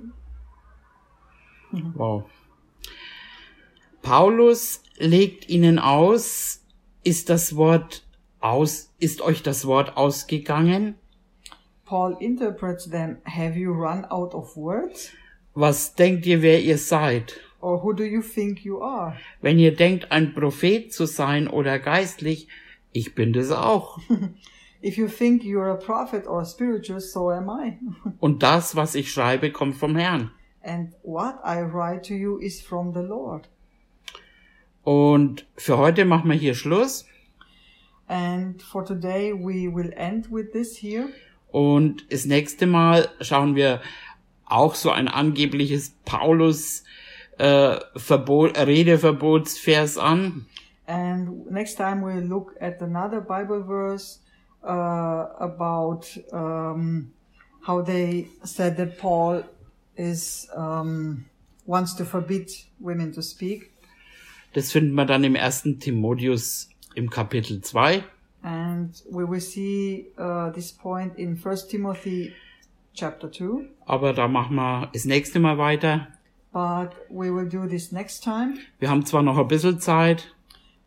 Wow. 1.95 2.25
Paulus 4.03 4.83
legt 4.99 5.49
ihnen 5.49 5.79
aus, 5.79 6.62
ist 7.05 7.29
das 7.31 7.57
Wort 7.57 8.05
aus, 8.41 8.93
ist 8.99 9.21
euch 9.21 9.43
das 9.43 9.67
Wort 9.67 9.97
ausgegangen? 9.97 10.95
Paul 11.85 12.17
interprets 12.21 12.89
them 12.89 13.19
Have 13.25 13.59
you 13.59 13.73
run 13.73 14.05
out 14.07 14.35
of 14.35 14.57
words? 14.57 15.11
Was 15.55 15.95
denkt 15.95 16.27
ihr, 16.27 16.41
wer 16.43 16.61
ihr 16.63 16.79
seid? 16.79 17.39
Or 17.61 17.83
who 17.83 17.93
do 17.93 18.03
you 18.03 18.23
think 18.23 18.65
you 18.65 18.81
are? 18.83 19.17
Wenn 19.41 19.59
ihr 19.59 19.77
denkt, 19.77 20.11
ein 20.11 20.35
Prophet 20.35 20.93
zu 20.93 21.07
sein 21.07 21.47
oder 21.49 21.79
geistlich, 21.79 22.49
ich 22.93 23.15
bin 23.15 23.33
das 23.33 23.51
auch. 23.51 23.99
If 24.85 24.97
you 24.97 25.07
think 25.07 25.43
you're 25.45 25.71
a 25.71 25.77
prophet 25.77 26.27
or 26.27 26.45
spiritual, 26.45 27.01
so 27.01 27.31
am 27.31 27.49
I. 27.49 27.79
Und 28.19 28.43
das, 28.43 28.75
was 28.75 28.95
ich 28.97 29.13
schreibe, 29.13 29.53
kommt 29.53 29.77
vom 29.77 29.97
Herrn. 29.97 30.31
and 30.65 30.93
what 31.03 31.41
I 31.45 31.61
write 31.61 32.03
to 32.05 32.15
you 32.15 32.39
is 32.39 32.61
from 32.61 32.93
the 32.93 33.03
Lord. 33.03 33.49
Und 34.85 35.47
für 35.57 35.79
heute 35.79 36.05
machen 36.05 36.31
wir 36.31 36.37
hier 36.37 36.55
Schluss. 36.55 37.07
And 38.09 38.61
for 38.63 38.85
today, 38.85 39.33
we 39.33 39.73
will 39.73 39.93
end 39.97 40.31
with 40.31 40.51
this 40.53 40.77
here. 40.77 41.09
Und 41.51 42.11
das 42.13 42.25
nächste 42.25 42.67
Mal 42.67 43.09
schauen 43.21 43.55
wir 43.55 43.81
auch 44.47 44.75
so 44.75 44.91
ein 44.91 45.09
angebliches 45.09 45.95
Paulus 46.05 46.85
äh, 47.39 47.77
Verbot, 47.97 48.57
Redeverbotsvers 48.59 49.99
an. 49.99 50.47
And 50.87 51.51
next 51.51 51.77
time 51.77 52.03
we'll 52.03 52.27
look 52.27 52.55
at 52.61 52.83
another 52.83 53.21
Bible 53.21 53.65
verse 53.65 54.19
uh, 54.65 55.27
about 55.39 56.07
um, 56.33 57.13
how 57.67 57.83
they 57.83 58.29
said 58.45 58.77
that 58.77 58.99
Paul 58.99 59.45
is 59.97 60.49
um, 60.55 61.25
wants 61.67 61.95
to 61.95 62.05
forbid 62.05 62.51
women 62.81 63.13
to 63.13 63.23
speak. 63.23 63.72
Das 64.55 64.71
finden 64.73 64.95
wir 64.95 65.05
dann 65.07 65.25
im 65.25 65.35
ersten 65.35 65.79
Timotheus 65.81 66.69
im 66.95 67.09
Kapitel 67.11 67.61
2. 67.61 68.05
And 68.43 68.95
we 69.11 69.29
will 69.29 69.41
see 69.41 70.13
uh, 70.19 70.51
this 70.53 70.73
point 70.73 71.17
in 71.17 71.37
First 71.37 71.71
Timothy 71.71 72.33
chapter 72.95 73.31
2. 73.31 73.67
Aber 73.87 74.13
da 74.13 74.29
machen 74.29 74.57
wir 74.57 74.91
das 74.93 75.05
nächste 75.05 75.39
Mal 75.39 75.59
weiter. 75.59 76.09
But 76.53 76.91
we 77.09 77.33
will 77.35 77.49
do 77.49 77.67
this 77.67 77.93
next 77.93 78.25
time. 78.25 78.55
Wir 78.79 78.91
haben 78.91 79.07
zwar 79.07 79.23
noch 79.23 79.39
ein 79.39 79.49
bisschen 79.49 79.81
Zeit, 79.81 80.35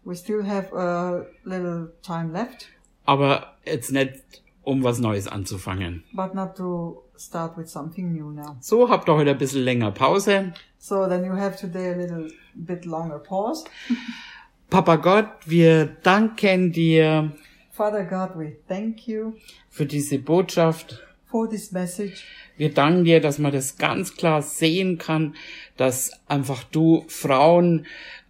We 0.03 0.15
still 0.15 0.43
have 0.47 0.71
a 0.77 1.25
little 1.45 1.91
time 2.03 2.31
left, 2.31 2.67
aber 3.05 3.55
jetzt 3.65 3.91
nicht, 3.91 4.43
um 4.61 4.83
was 4.83 4.99
Neues 4.99 5.27
anzufangen. 5.27 6.03
but 6.13 6.35
not 6.35 6.55
to 6.55 7.01
start 7.17 7.57
with 7.57 7.67
something 7.67 8.13
new 8.13 8.31
now. 8.31 8.57
So 8.59 8.89
habt 8.89 9.09
ihr 9.09 9.15
heute 9.15 9.31
ein 9.31 9.37
bisschen 9.37 9.63
länger 9.63 9.91
Pause. 9.91 10.53
So 10.77 11.07
then 11.07 11.25
you 11.25 11.33
have 11.33 11.57
today 11.57 11.91
a 11.91 11.97
little 11.97 12.27
bit 12.53 12.85
longer 12.85 13.19
pause. 13.19 13.65
Papa 14.69 14.95
Gott, 14.97 15.27
wir 15.45 15.85
danken 15.85 16.71
dir 16.71 17.31
Father 17.71 18.03
God, 18.03 18.37
we 18.39 18.57
thank 18.67 19.07
you 19.07 19.33
für 19.69 19.85
diese 19.85 20.19
Botschaft. 20.19 21.01
for 21.35 21.49
this 21.49 21.73
message. 21.73 22.23
Wir 22.55 22.73
danken 22.73 23.03
dir, 23.03 23.19
dass 23.19 23.39
man 23.39 23.51
das 23.51 23.77
ganz 23.77 24.15
klar 24.15 24.41
sehen 24.41 24.97
kann, 24.97 25.35
dass 25.75 26.11
einfach 26.27 26.63
du 26.63 27.03
Frauen 27.09 27.85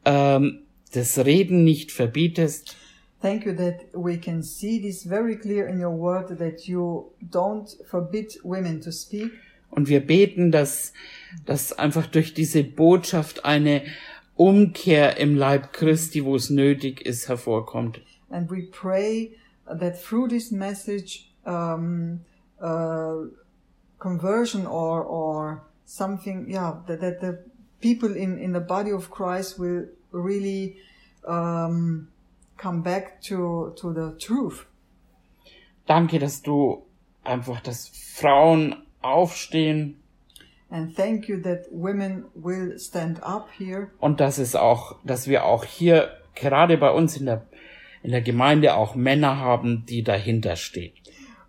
ähm, 0.06 0.63
das 0.91 1.19
Reden 1.19 1.63
nicht 1.63 1.91
verbietest, 1.91 2.76
Thank 3.21 3.45
you 3.45 3.54
that 3.54 3.86
we 3.93 4.17
can 4.17 4.43
see 4.43 4.80
this 4.80 5.04
very 5.04 5.36
clear 5.36 5.67
in 5.67 5.80
your 5.80 5.95
word 5.95 6.38
that 6.38 6.67
you 6.67 7.12
don't 7.30 7.67
forbid 7.89 8.38
women 8.43 8.82
to 8.82 8.91
speak. 8.91 9.32
Und 9.71 9.89
wir 9.89 10.06
beten, 10.06 10.51
dass, 10.51 10.93
dass 11.45 11.73
einfach 11.73 12.08
durch 12.08 12.34
diese 12.34 12.63
Botschaft 12.63 13.45
eine 13.45 13.82
Umkehr 14.36 15.17
im 15.17 15.36
Leib 15.36 15.73
Christi, 15.73 16.23
wo 16.23 16.36
es 16.36 16.49
nötig 16.49 17.06
ist, 17.06 17.28
hervorkommt. 17.28 18.01
And 18.30 18.49
we 18.49 18.67
pray 18.71 19.36
that 19.65 19.97
through 19.97 20.28
this 20.30 20.51
message, 20.51 21.30
um, 21.45 22.21
uh, 22.62 23.28
conversion 23.99 24.65
or, 24.67 25.04
or 25.06 25.65
something, 25.86 26.49
yeah, 26.49 26.84
that, 26.88 27.01
that 27.01 27.21
the 27.21 27.39
people 27.82 28.15
in, 28.15 28.38
in 28.38 28.54
the 28.54 28.60
body 28.60 28.91
of 28.91 29.10
Christ 29.10 29.60
will 29.60 29.88
really 30.12 30.78
um, 31.28 32.08
come 32.65 32.82
back 32.82 33.21
to, 33.21 33.73
to 33.80 33.93
the 33.93 34.17
truth. 34.17 34.65
Danke, 35.86 36.17
dass 36.19 36.41
du 36.41 36.84
einfach, 37.23 37.62
dass 37.62 37.89
Frauen 37.89 38.75
aufstehen 39.01 39.97
And 40.71 40.95
thank 40.95 41.30
you 41.30 41.38
that 41.41 41.67
women 41.71 42.25
will 42.34 42.78
stand 42.80 43.21
up 43.21 43.47
here 43.56 43.91
und 43.99 44.19
dass 44.19 44.39
es 44.39 44.56
auch, 44.56 44.95
dass 45.04 45.28
wir 45.28 45.45
auch 45.45 45.63
hier 45.63 46.10
gerade 46.34 46.78
bei 46.78 46.89
uns 46.89 47.17
in 47.17 47.28
der 47.28 47.45
in 48.01 48.12
der 48.12 48.21
Gemeinde 48.21 48.75
auch 48.75 48.95
Männer 48.95 49.38
haben, 49.38 49.86
die 49.86 50.04
dahinter 50.04 50.56
stehen. 50.56 50.91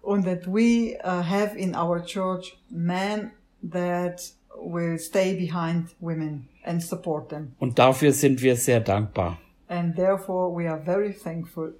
and 0.06 0.24
that 0.24 0.46
we 0.46 0.96
uh, 1.02 1.22
have 1.22 1.56
in 1.56 1.74
our 1.74 2.00
church 2.04 2.56
men 2.70 3.32
that 3.62 4.20
will 4.54 4.98
stay 4.98 5.34
behind 5.34 5.88
women 5.98 6.48
and 6.64 6.82
support 6.82 7.30
them. 7.30 7.54
Und 7.58 7.78
dafür 7.78 8.12
sind 8.12 8.42
wir 8.42 8.54
sehr 8.56 8.80
dankbar. 8.80 9.38
And 9.68 9.94
therefore 9.96 10.52
we 10.52 10.66
are 10.66 10.78
very 10.78 11.12
thankful. 11.12 11.72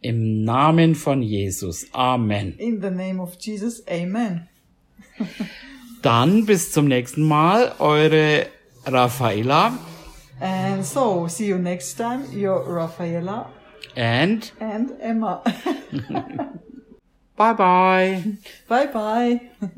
Im 0.00 0.44
Namen 0.44 0.94
von 0.94 1.22
Jesus. 1.22 1.86
Amen. 1.94 2.54
In 2.58 2.80
the 2.80 2.90
name 2.90 3.20
of 3.20 3.36
Jesus, 3.38 3.82
amen. 3.88 4.48
Dann 6.02 6.46
bis 6.46 6.72
zum 6.72 6.88
nächsten 6.88 7.22
Mal, 7.22 7.76
eure 7.78 8.46
Raffaella 8.84 9.78
And 10.42 10.84
so, 10.84 11.28
see 11.28 11.46
you 11.46 11.58
next 11.58 11.94
time. 11.94 12.24
Your 12.32 12.64
Rafaela 12.64 13.46
and 13.94 14.50
and 14.58 14.90
Emma. 15.00 15.40
bye 17.36 17.52
bye. 17.52 18.24
bye 18.68 18.86
bye. 18.86 19.40